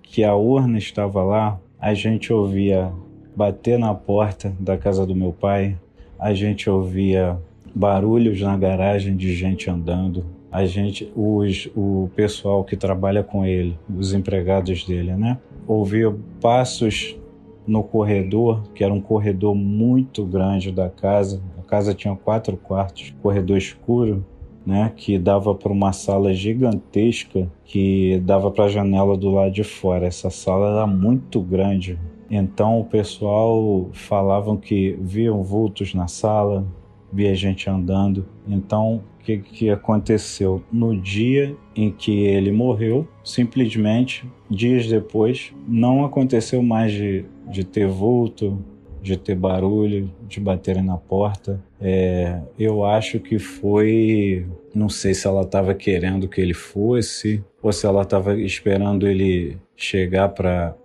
que 0.01 0.23
a 0.23 0.35
urna 0.35 0.77
estava 0.77 1.23
lá, 1.23 1.59
a 1.79 1.93
gente 1.93 2.33
ouvia 2.33 2.91
bater 3.35 3.77
na 3.77 3.93
porta 3.93 4.55
da 4.59 4.77
casa 4.77 5.05
do 5.05 5.15
meu 5.15 5.31
pai, 5.31 5.77
a 6.17 6.33
gente 6.33 6.69
ouvia 6.69 7.37
barulhos 7.73 8.39
na 8.41 8.55
garagem 8.55 9.15
de 9.15 9.33
gente 9.33 9.69
andando. 9.69 10.25
A 10.51 10.65
gente, 10.65 11.11
os, 11.15 11.69
o 11.75 12.09
pessoal 12.15 12.63
que 12.63 12.77
trabalha 12.77 13.23
com 13.23 13.45
ele, 13.45 13.77
os 13.89 14.13
empregados 14.13 14.85
dele, 14.85 15.13
né? 15.13 15.39
Ouvia 15.67 16.13
passos 16.39 17.17
no 17.65 17.83
corredor, 17.83 18.61
que 18.75 18.83
era 18.83 18.93
um 18.93 19.01
corredor 19.01 19.55
muito 19.55 20.25
grande 20.25 20.71
da 20.71 20.89
casa. 20.89 21.41
A 21.57 21.63
casa 21.63 21.93
tinha 21.93 22.15
quatro 22.15 22.57
quartos, 22.57 23.15
corredor 23.21 23.57
escuro, 23.57 24.23
né, 24.65 24.91
que 24.95 25.17
dava 25.17 25.53
para 25.53 25.71
uma 25.71 25.91
sala 25.91 26.33
gigantesca 26.33 27.49
que 27.65 28.21
dava 28.23 28.49
para 28.49 28.65
a 28.65 28.69
janela 28.69 29.17
do 29.17 29.31
lado 29.31 29.51
de 29.51 29.63
fora. 29.63 30.05
Essa 30.05 30.29
sala 30.29 30.69
era 30.69 30.87
muito 30.87 31.41
grande, 31.41 31.99
então 32.29 32.79
o 32.79 32.85
pessoal 32.85 33.89
falavam 33.91 34.55
que 34.55 34.97
viam 35.01 35.43
vultos 35.43 35.93
na 35.93 36.07
sala, 36.07 36.65
via 37.13 37.35
gente 37.35 37.69
andando. 37.69 38.25
Então, 38.47 39.03
o 39.19 39.23
que, 39.23 39.37
que 39.37 39.69
aconteceu? 39.69 40.63
No 40.71 40.99
dia 40.99 41.55
em 41.75 41.91
que 41.91 42.25
ele 42.25 42.51
morreu, 42.51 43.07
simplesmente, 43.23 44.25
dias 44.49 44.87
depois, 44.87 45.53
não 45.67 46.03
aconteceu 46.03 46.61
mais 46.61 46.91
de, 46.91 47.25
de 47.49 47.63
ter 47.63 47.87
vulto, 47.87 48.57
de 49.01 49.17
ter 49.17 49.35
barulho, 49.35 50.09
de 50.27 50.39
baterem 50.39 50.83
na 50.83 50.97
porta. 50.97 51.61
É, 51.79 52.41
eu 52.57 52.85
acho 52.85 53.19
que 53.19 53.37
foi. 53.37 54.45
Não 54.73 54.89
sei 54.89 55.13
se 55.13 55.27
ela 55.27 55.41
estava 55.41 55.73
querendo 55.73 56.27
que 56.27 56.41
ele 56.41 56.53
fosse, 56.53 57.43
ou 57.61 57.71
se 57.71 57.85
ela 57.85 58.01
estava 58.01 58.39
esperando 58.39 59.07
ele 59.07 59.57
chegar 59.75 60.29
para 60.29 60.75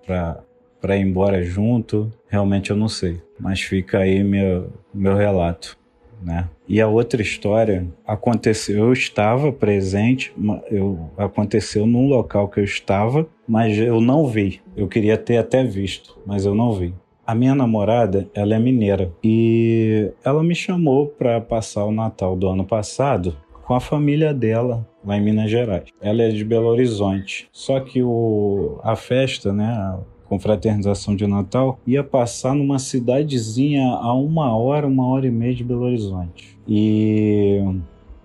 para 0.81 0.97
ir 0.97 1.03
embora 1.03 1.43
junto, 1.43 2.13
realmente 2.29 2.71
eu 2.71 2.77
não 2.77 2.89
sei. 2.89 3.21
Mas 3.39 3.61
fica 3.61 3.99
aí 3.99 4.23
meu, 4.23 4.73
meu 4.93 5.15
relato. 5.15 5.78
Né? 6.23 6.49
E 6.69 6.81
a 6.81 6.89
outra 6.89 7.23
história 7.23 7.87
aconteceu, 8.07 8.87
eu 8.87 8.93
estava 8.93 9.53
presente, 9.53 10.33
eu, 10.71 11.11
aconteceu 11.17 11.87
num 11.87 12.09
local 12.09 12.49
que 12.49 12.61
eu 12.61 12.65
estava, 12.65 13.27
mas 13.47 13.79
eu 13.79 14.01
não 14.01 14.27
vi. 14.27 14.61
Eu 14.77 14.89
queria 14.89 15.17
ter 15.17 15.39
até 15.39 15.63
visto, 15.65 16.19
mas 16.27 16.45
eu 16.45 16.55
não 16.55 16.73
vi. 16.73 16.95
A 17.27 17.35
minha 17.35 17.55
namorada, 17.55 18.29
ela 18.35 18.55
é 18.55 18.59
mineira 18.59 19.13
e 19.23 20.11
ela 20.25 20.43
me 20.43 20.55
chamou 20.55 21.07
para 21.07 21.41
passar 21.41 21.85
o 21.85 21.93
Natal 21.93 22.35
do 22.35 22.49
ano 22.49 22.65
passado 22.65 23.37
com 23.65 23.75
a 23.75 23.81
família 23.81 24.33
dela 24.33 24.89
lá 25.05 25.17
em 25.17 25.21
Minas 25.21 25.51
Gerais. 25.51 25.91
Ela 26.01 26.23
é 26.23 26.29
de 26.31 26.43
Belo 26.43 26.69
Horizonte. 26.69 27.49
Só 27.53 27.81
que 27.81 28.03
o, 28.03 28.81
a 28.83 28.97
festa, 28.97 29.53
né, 29.53 29.99
confraternização 30.29 31.17
de 31.17 31.27
Natal, 31.27 31.79
ia 31.87 32.05
passar 32.05 32.55
numa 32.55 32.79
cidadezinha 32.79 33.89
a 33.89 34.13
uma 34.15 34.57
hora, 34.57 34.87
uma 34.87 35.07
hora 35.07 35.27
e 35.27 35.31
meia 35.31 35.55
de 35.55 35.65
Belo 35.65 35.85
Horizonte. 35.85 36.59
E 36.67 37.63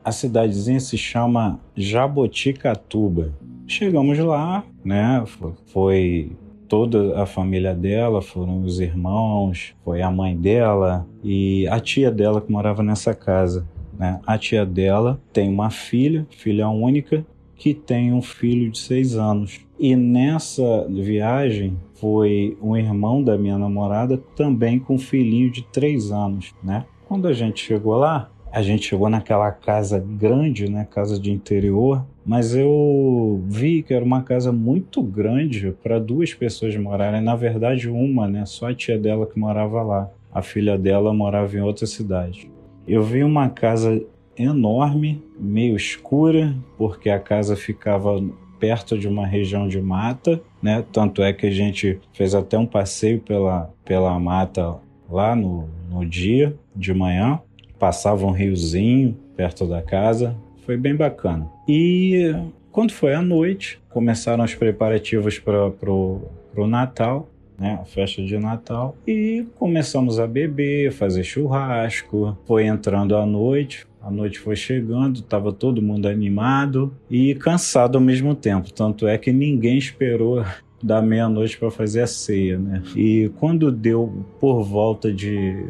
a 0.04 0.12
cidadezinha 0.12 0.80
se 0.80 0.98
chama 0.98 1.60
Jaboticatuba. 1.76 3.34
Chegamos 3.66 4.20
lá, 4.20 4.64
né? 4.84 5.24
Foi 5.68 6.32
toda 6.68 7.22
a 7.22 7.26
família 7.26 7.74
dela, 7.74 8.22
foram 8.22 8.64
os 8.64 8.80
irmãos, 8.80 9.74
foi 9.86 10.02
a 10.02 10.12
mãe 10.12 10.36
dela 10.36 11.08
e 11.24 11.68
a 11.68 11.80
tia 11.80 12.12
dela 12.12 12.42
que 12.42 12.52
morava 12.52 12.84
nessa 12.84 13.14
casa. 13.14 13.66
Né? 13.98 14.20
A 14.26 14.38
tia 14.38 14.66
dela 14.66 15.22
tem 15.32 15.50
uma 15.50 15.70
filha, 15.70 16.26
filha 16.32 16.68
única, 16.68 17.26
que 17.56 17.74
tem 17.74 18.12
um 18.12 18.22
filho 18.22 18.72
de 18.72 18.80
seis 18.80 19.16
anos. 19.16 19.62
E 19.80 19.96
nessa 19.96 20.86
viagem 20.90 21.78
foi 22.04 22.58
um 22.62 22.76
irmão 22.76 23.24
da 23.24 23.38
minha 23.38 23.58
namorada 23.58 24.18
também 24.36 24.78
com 24.78 24.96
um 24.96 25.00
filhinho 25.00 25.50
de 25.50 25.64
três 25.64 26.12
anos, 26.12 26.54
né? 26.62 26.86
Quando 27.08 27.30
a 27.30 27.32
gente 27.34 27.64
chegou 27.64 27.96
lá, 27.96 28.30
a 28.52 28.62
gente 28.62 28.88
chegou 28.90 29.10
naquela 29.10 29.50
casa 29.54 30.06
grande, 30.06 30.70
né, 30.70 30.86
casa 30.92 31.18
de 31.18 31.32
interior, 31.32 32.06
mas 32.26 32.54
eu 32.54 33.42
vi 33.48 33.82
que 33.84 33.94
era 33.94 34.04
uma 34.04 34.22
casa 34.22 34.52
muito 34.52 35.02
grande 35.02 35.74
para 35.82 35.98
duas 35.98 36.34
pessoas 36.34 36.76
morarem. 36.76 37.22
Na 37.22 37.38
verdade, 37.38 37.90
uma, 37.90 38.28
né, 38.28 38.46
só 38.46 38.68
a 38.70 38.76
tia 38.76 39.00
dela 39.00 39.26
que 39.26 39.40
morava 39.40 39.82
lá. 39.82 40.12
A 40.30 40.42
filha 40.42 40.78
dela 40.78 41.14
morava 41.14 41.56
em 41.56 41.62
outra 41.62 41.88
cidade. 41.88 42.52
Eu 42.86 43.02
vi 43.02 43.24
uma 43.24 43.48
casa 43.48 44.04
enorme, 44.38 45.24
meio 45.40 45.78
escura, 45.78 46.54
porque 46.78 47.10
a 47.10 47.20
casa 47.20 47.56
ficava 47.56 48.22
perto 48.60 48.98
de 48.98 49.08
uma 49.08 49.26
região 49.26 49.70
de 49.70 49.82
mata, 49.82 50.42
né? 50.64 50.84
Tanto 50.94 51.22
é 51.22 51.34
que 51.34 51.46
a 51.46 51.52
gente 51.52 52.00
fez 52.14 52.34
até 52.34 52.58
um 52.58 52.66
passeio 52.66 53.20
pela, 53.20 53.70
pela 53.84 54.18
mata 54.18 54.78
lá 55.10 55.36
no, 55.36 55.68
no 55.92 56.06
dia 56.06 56.56
de 56.74 56.94
manhã. 56.94 57.40
Passava 57.78 58.26
um 58.26 58.32
riozinho 58.32 59.18
perto 59.36 59.68
da 59.68 59.82
casa, 59.82 60.36
foi 60.66 60.78
bem 60.78 60.96
bacana. 60.96 61.46
E 61.68 62.34
quando 62.72 62.94
foi 62.94 63.14
à 63.14 63.22
noite, 63.22 63.82
começaram 63.90 64.44
os 64.46 64.56
preparativos 64.56 65.38
para 65.38 65.92
o 65.92 66.68
Natal, 66.68 67.30
né, 67.60 67.78
a 67.82 67.86
festa 67.86 68.24
de 68.24 68.38
Natal, 68.38 68.96
e 69.06 69.46
começamos 69.60 70.20
a 70.20 70.26
beber, 70.26 70.92
fazer 70.94 71.24
churrasco. 71.24 72.38
Foi 72.46 72.66
entrando 72.66 73.18
a 73.18 73.26
noite, 73.26 73.86
a 74.04 74.12
noite 74.12 74.38
foi 74.38 74.56
chegando, 74.56 75.20
estava 75.20 75.54
todo 75.54 75.82
mundo 75.82 76.08
animado 76.08 76.94
e 77.10 77.36
cansado 77.36 77.98
ao 77.98 78.02
mesmo 78.04 78.36
tempo. 78.36 78.72
Tanto 78.74 79.08
é 79.08 79.18
que 79.18 79.32
ninguém 79.32 79.78
esperou 79.78 80.44
da 80.84 81.02
meia-noite 81.02 81.58
para 81.58 81.72
fazer 81.72 82.02
a 82.02 82.08
ceia, 82.08 82.60
né? 82.60 82.84
E 82.96 83.32
quando 83.40 83.72
deu 83.72 84.26
por 84.42 84.62
volta 84.64 85.12
de 85.12 85.66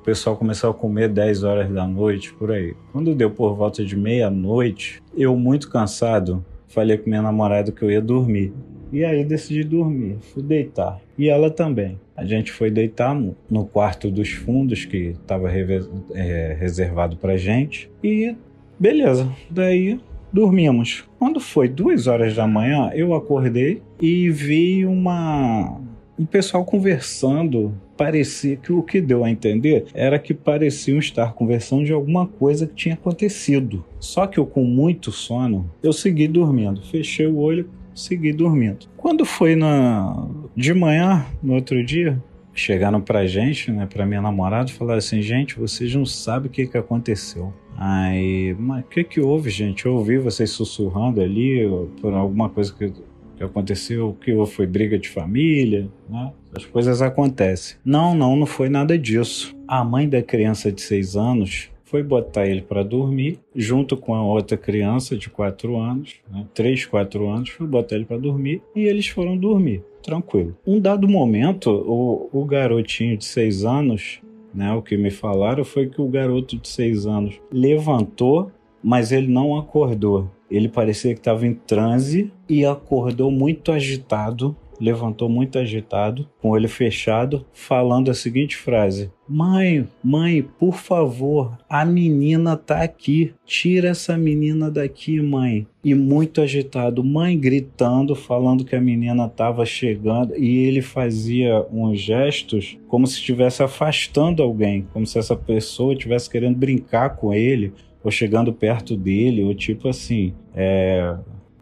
o 0.00 0.04
pessoal 0.08 0.36
começou 0.36 0.70
a 0.70 0.74
comer 0.74 1.08
10 1.08 1.42
horas 1.42 1.70
da 1.70 1.86
noite, 1.86 2.32
por 2.34 2.50
aí. 2.50 2.74
Quando 2.92 3.14
deu 3.14 3.30
por 3.30 3.54
volta 3.54 3.84
de 3.84 3.96
meia-noite, 3.96 5.02
eu 5.16 5.36
muito 5.36 5.68
cansado, 5.70 6.44
falei 6.66 6.96
com 6.96 7.10
minha 7.10 7.22
namorada 7.22 7.72
que 7.72 7.82
eu 7.82 7.90
ia 7.90 8.00
dormir. 8.00 8.52
E 8.92 9.04
aí 9.04 9.24
decidi 9.24 9.64
dormir, 9.64 10.16
fui 10.20 10.42
deitar. 10.42 11.00
E 11.16 11.28
ela 11.28 11.50
também. 11.50 11.98
A 12.16 12.24
gente 12.24 12.50
foi 12.50 12.70
deitar 12.70 13.14
no, 13.14 13.36
no 13.50 13.64
quarto 13.64 14.10
dos 14.10 14.30
fundos 14.30 14.84
que 14.84 15.14
estava 15.20 15.50
é, 15.50 16.56
reservado 16.58 17.16
para 17.16 17.36
gente. 17.36 17.90
E 18.02 18.34
beleza, 18.78 19.30
daí 19.50 20.00
dormimos. 20.32 21.04
Quando 21.18 21.40
foi 21.40 21.68
duas 21.68 22.06
horas 22.06 22.34
da 22.34 22.46
manhã, 22.46 22.90
eu 22.94 23.14
acordei 23.14 23.82
e 24.00 24.30
vi 24.30 24.84
uma 24.84 25.80
um 26.18 26.26
pessoal 26.26 26.64
conversando. 26.64 27.72
Parecia 27.96 28.56
que 28.56 28.72
o 28.72 28.82
que 28.82 29.00
deu 29.00 29.24
a 29.24 29.30
entender 29.30 29.86
era 29.94 30.18
que 30.18 30.32
pareciam 30.34 30.98
estar 30.98 31.32
conversando 31.32 31.84
de 31.84 31.92
alguma 31.92 32.26
coisa 32.26 32.66
que 32.66 32.74
tinha 32.74 32.94
acontecido. 32.94 33.84
Só 33.98 34.26
que 34.26 34.38
eu, 34.38 34.46
com 34.46 34.64
muito 34.64 35.10
sono, 35.10 35.70
eu 35.82 35.92
segui 35.92 36.28
dormindo. 36.28 36.80
Fechei 36.82 37.26
o 37.26 37.38
olho, 37.38 37.68
segui 37.98 38.32
dormindo. 38.32 38.86
Quando 38.96 39.24
foi 39.24 39.56
na 39.56 40.26
de 40.56 40.72
manhã, 40.74 41.24
no 41.42 41.54
outro 41.54 41.84
dia, 41.84 42.22
chegaram 42.54 43.00
pra 43.00 43.26
gente, 43.26 43.70
né, 43.70 43.86
pra 43.86 44.06
minha 44.06 44.20
namorada, 44.20 44.70
falaram 44.70 44.98
assim: 44.98 45.22
gente, 45.22 45.58
vocês 45.58 45.94
não 45.94 46.04
sabem 46.04 46.48
o 46.48 46.52
que, 46.52 46.66
que 46.66 46.76
aconteceu. 46.76 47.52
Aí, 47.76 48.56
mas 48.58 48.84
o 48.84 48.88
que, 48.88 49.04
que 49.04 49.20
houve, 49.20 49.50
gente? 49.50 49.86
Eu 49.86 49.94
ouvi 49.94 50.18
vocês 50.18 50.50
sussurrando 50.50 51.20
ali 51.20 51.60
por 52.00 52.12
alguma 52.12 52.48
coisa 52.48 52.74
que, 52.74 52.92
que 53.36 53.44
aconteceu, 53.44 54.16
que 54.20 54.34
foi 54.46 54.66
briga 54.66 54.98
de 54.98 55.08
família, 55.08 55.88
né? 56.08 56.32
As 56.56 56.64
coisas 56.64 57.00
acontecem. 57.00 57.76
Não, 57.84 58.16
não, 58.16 58.34
não 58.34 58.46
foi 58.46 58.68
nada 58.68 58.98
disso. 58.98 59.54
A 59.66 59.84
mãe 59.84 60.08
da 60.08 60.20
criança 60.20 60.72
de 60.72 60.80
seis 60.80 61.14
anos 61.14 61.70
foi 61.88 62.02
botar 62.02 62.46
ele 62.46 62.60
para 62.60 62.82
dormir, 62.82 63.38
junto 63.56 63.96
com 63.96 64.14
a 64.14 64.22
outra 64.22 64.56
criança 64.56 65.16
de 65.16 65.30
4 65.30 65.76
anos, 65.76 66.16
né, 66.30 66.46
3, 66.54 66.84
4 66.84 67.28
anos, 67.28 67.50
foi 67.50 67.66
botar 67.66 67.96
ele 67.96 68.04
para 68.04 68.18
dormir 68.18 68.62
e 68.76 68.84
eles 68.84 69.08
foram 69.08 69.36
dormir, 69.36 69.82
tranquilo. 70.02 70.54
Um 70.66 70.78
dado 70.78 71.08
momento, 71.08 71.70
o, 71.70 72.28
o 72.30 72.44
garotinho 72.44 73.16
de 73.16 73.24
6 73.24 73.64
anos, 73.64 74.20
né, 74.54 74.72
o 74.74 74.82
que 74.82 74.96
me 74.98 75.10
falaram 75.10 75.64
foi 75.64 75.88
que 75.88 76.00
o 76.00 76.08
garoto 76.08 76.58
de 76.58 76.68
6 76.68 77.06
anos 77.06 77.40
levantou, 77.50 78.50
mas 78.82 79.10
ele 79.10 79.28
não 79.28 79.56
acordou. 79.56 80.30
Ele 80.50 80.68
parecia 80.68 81.14
que 81.14 81.20
estava 81.20 81.46
em 81.46 81.54
transe 81.54 82.30
e 82.48 82.64
acordou 82.64 83.30
muito 83.30 83.72
agitado 83.72 84.56
levantou 84.80 85.28
muito 85.28 85.58
agitado, 85.58 86.28
com 86.40 86.48
o 86.48 86.52
olho 86.52 86.68
fechado, 86.68 87.44
falando 87.52 88.10
a 88.10 88.14
seguinte 88.14 88.56
frase: 88.56 89.10
Mãe, 89.28 89.86
mãe, 90.02 90.42
por 90.42 90.74
favor, 90.74 91.58
a 91.68 91.84
menina 91.84 92.56
tá 92.56 92.82
aqui. 92.82 93.34
Tira 93.44 93.88
essa 93.88 94.16
menina 94.16 94.70
daqui, 94.70 95.20
mãe. 95.20 95.66
E 95.84 95.94
muito 95.94 96.40
agitado, 96.40 97.04
mãe 97.04 97.38
gritando, 97.38 98.14
falando 98.14 98.64
que 98.64 98.76
a 98.76 98.80
menina 98.80 99.26
estava 99.26 99.64
chegando 99.64 100.36
e 100.36 100.66
ele 100.66 100.82
fazia 100.82 101.64
uns 101.72 102.00
gestos 102.00 102.78
como 102.88 103.06
se 103.06 103.14
estivesse 103.14 103.62
afastando 103.62 104.42
alguém, 104.42 104.86
como 104.92 105.06
se 105.06 105.18
essa 105.18 105.36
pessoa 105.36 105.92
estivesse 105.92 106.28
querendo 106.28 106.56
brincar 106.56 107.16
com 107.16 107.32
ele 107.32 107.72
ou 108.02 108.10
chegando 108.10 108.52
perto 108.52 108.96
dele, 108.96 109.42
ou 109.42 109.54
tipo 109.54 109.88
assim, 109.88 110.32
é, 110.54 111.16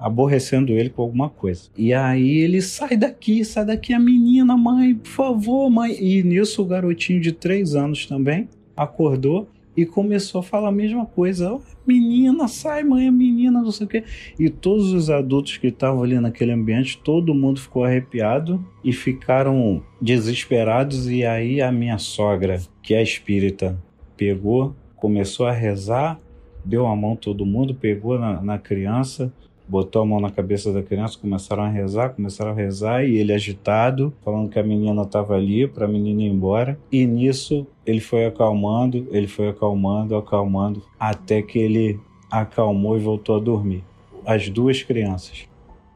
aborrecendo 0.07 0.73
ele 0.73 0.89
com 0.89 1.03
alguma 1.03 1.29
coisa. 1.29 1.69
E 1.77 1.93
aí 1.93 2.39
ele 2.39 2.63
sai 2.63 2.97
daqui, 2.97 3.45
sai 3.45 3.65
daqui 3.65 3.93
a 3.93 3.99
menina, 3.99 4.57
mãe, 4.57 4.95
por 4.95 5.09
favor, 5.09 5.69
mãe. 5.69 5.97
E 6.01 6.23
nisso 6.23 6.63
o 6.63 6.65
garotinho 6.65 7.21
de 7.21 7.33
três 7.33 7.75
anos 7.75 8.07
também 8.07 8.49
acordou 8.77 9.49
e 9.77 9.85
começou 9.85 10.39
a 10.39 10.45
falar 10.45 10.69
a 10.69 10.73
mesma 10.73 11.05
coisa. 11.05 11.59
Menina, 11.85 12.47
sai, 12.47 12.85
mãe, 12.85 13.11
menina, 13.11 13.61
não 13.61 13.73
sei 13.73 13.85
o 13.85 13.91
quê. 13.91 14.05
E 14.39 14.49
todos 14.49 14.93
os 14.93 15.11
adultos 15.11 15.57
que 15.57 15.67
estavam 15.67 16.05
ali 16.05 16.21
naquele 16.21 16.53
ambiente, 16.53 16.99
todo 17.03 17.35
mundo 17.35 17.61
ficou 17.61 17.83
arrepiado 17.83 18.65
e 18.85 18.93
ficaram 18.93 19.83
desesperados. 20.01 21.11
E 21.11 21.25
aí 21.25 21.61
a 21.61 21.73
minha 21.73 21.99
sogra, 21.99 22.61
que 22.81 22.95
é 22.95 23.03
espírita, 23.03 23.77
pegou, 24.17 24.73
começou 24.95 25.47
a 25.47 25.53
rezar, 25.53 26.21
deu 26.65 26.87
a 26.87 26.95
mão 26.95 27.17
todo 27.17 27.45
mundo, 27.45 27.75
pegou 27.75 28.21
na, 28.21 28.41
na 28.41 28.57
criança 28.57 29.33
botou 29.69 30.03
a 30.03 30.07
mão 30.07 30.21
na 30.21 30.31
cabeça 30.31 30.73
da 30.73 30.83
criança, 30.83 31.19
começaram 31.19 31.65
a 31.65 31.69
rezar, 31.69 32.11
começaram 32.11 32.53
a 32.53 32.55
rezar 32.55 33.05
e 33.05 33.17
ele 33.17 33.33
agitado, 33.33 34.13
falando 34.25 34.49
que 34.49 34.59
a 34.59 34.63
menina 34.63 35.03
estava 35.03 35.35
ali 35.35 35.67
para 35.67 35.87
a 35.87 35.89
menina 35.89 36.23
ir 36.23 36.27
embora. 36.27 36.79
E 36.91 37.05
nisso 37.07 37.67
ele 37.85 38.01
foi 38.01 38.27
acalmando, 38.27 39.07
ele 39.11 39.27
foi 39.27 39.49
acalmando, 39.49 40.17
acalmando, 40.17 40.83
até 40.99 41.43
que 41.43 41.59
ele 41.59 41.99
acalmou 42.31 42.97
e 42.97 43.01
voltou 43.01 43.37
a 43.37 43.41
dormir. 43.41 43.83
As 44.25 44.49
duas 44.49 44.83
crianças. 44.83 45.49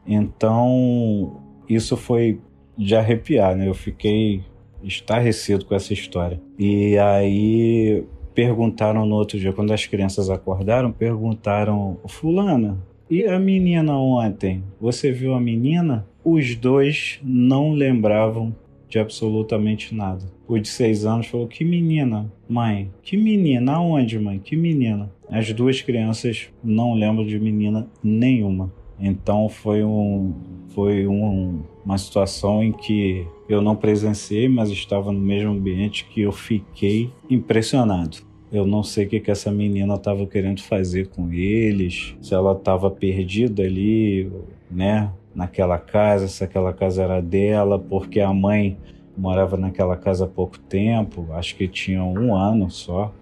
Então, 0.06 1.40
isso 1.68 1.96
foi 1.96 2.40
de 2.76 2.94
arrepiar, 2.94 3.56
né? 3.56 3.68
Eu 3.68 3.74
fiquei 3.74 4.42
estarrecido 4.82 5.64
com 5.64 5.74
essa 5.74 5.92
história. 5.92 6.40
E 6.58 6.96
aí 6.98 8.04
perguntaram 8.34 9.04
no 9.04 9.16
outro 9.16 9.38
dia, 9.38 9.52
quando 9.52 9.72
as 9.72 9.86
crianças 9.86 10.30
acordaram, 10.30 10.92
perguntaram: 10.92 11.98
Fulana, 12.06 12.78
e 13.10 13.24
a 13.26 13.40
menina 13.40 13.98
ontem? 13.98 14.62
Você 14.80 15.10
viu 15.10 15.34
a 15.34 15.40
menina? 15.40 16.06
Os 16.24 16.54
dois 16.54 17.18
não 17.24 17.72
lembravam 17.72 18.54
de 18.88 19.00
absolutamente 19.00 19.94
nada. 19.94 20.24
O 20.46 20.56
de 20.58 20.68
seis 20.68 21.04
anos 21.04 21.26
falou: 21.26 21.48
Que 21.48 21.64
menina, 21.64 22.32
mãe? 22.48 22.88
Que 23.02 23.16
menina? 23.16 23.72
Aonde, 23.72 24.18
mãe? 24.18 24.38
Que 24.38 24.54
menina? 24.54 25.10
As 25.28 25.52
duas 25.52 25.82
crianças 25.82 26.48
não 26.62 26.94
lembram 26.94 27.26
de 27.26 27.38
menina 27.38 27.88
nenhuma. 28.02 28.72
Então 29.00 29.48
foi 29.48 29.82
um, 29.82 30.34
foi 30.68 31.06
um, 31.06 31.62
uma 31.84 31.98
situação 31.98 32.62
em 32.62 32.70
que 32.70 33.26
eu 33.48 33.60
não 33.60 33.74
presenciei, 33.74 34.48
mas 34.48 34.70
estava 34.70 35.10
no 35.10 35.20
mesmo 35.20 35.50
ambiente 35.50 36.04
que 36.04 36.20
eu 36.20 36.30
fiquei 36.30 37.10
impressionado. 37.28 38.18
Eu 38.52 38.66
não 38.66 38.82
sei 38.82 39.06
o 39.06 39.08
que, 39.08 39.20
que 39.20 39.30
essa 39.30 39.50
menina 39.50 39.94
estava 39.94 40.26
querendo 40.26 40.62
fazer 40.62 41.08
com 41.08 41.32
eles, 41.32 42.16
se 42.20 42.34
ela 42.34 42.52
estava 42.52 42.90
perdida 42.90 43.62
ali, 43.62 44.30
né, 44.70 45.10
naquela 45.34 45.78
casa, 45.78 46.26
se 46.26 46.42
aquela 46.42 46.72
casa 46.72 47.02
era 47.02 47.20
dela, 47.20 47.78
porque 47.78 48.20
a 48.20 48.32
mãe 48.34 48.76
morava 49.16 49.56
naquela 49.56 49.96
casa 49.96 50.24
há 50.24 50.28
pouco 50.28 50.58
tempo, 50.58 51.26
acho 51.32 51.54
que 51.54 51.68
tinha 51.68 52.02
um 52.02 52.34
ano 52.34 52.70
só. 52.70 53.12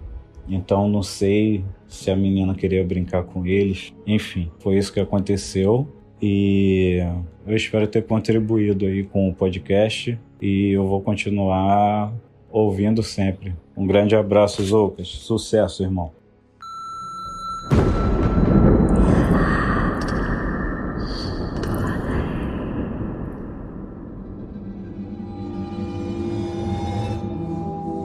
Então 0.48 0.88
não 0.88 1.02
sei 1.02 1.62
se 1.86 2.10
a 2.10 2.16
menina 2.16 2.54
queria 2.54 2.82
brincar 2.84 3.24
com 3.24 3.46
eles. 3.46 3.92
Enfim, 4.06 4.50
foi 4.58 4.78
isso 4.78 4.92
que 4.92 5.00
aconteceu 5.00 5.86
e 6.20 6.98
eu 7.46 7.54
espero 7.54 7.86
ter 7.86 8.04
contribuído 8.04 8.86
aí 8.86 9.04
com 9.04 9.28
o 9.28 9.34
podcast 9.34 10.18
e 10.40 10.70
eu 10.70 10.86
vou 10.86 11.00
continuar 11.00 12.12
ouvindo 12.50 13.02
sempre. 13.02 13.54
Um 13.76 13.86
grande 13.86 14.16
abraço, 14.16 14.62
Zoucas. 14.64 15.08
Sucesso, 15.08 15.82
irmão. 15.82 16.12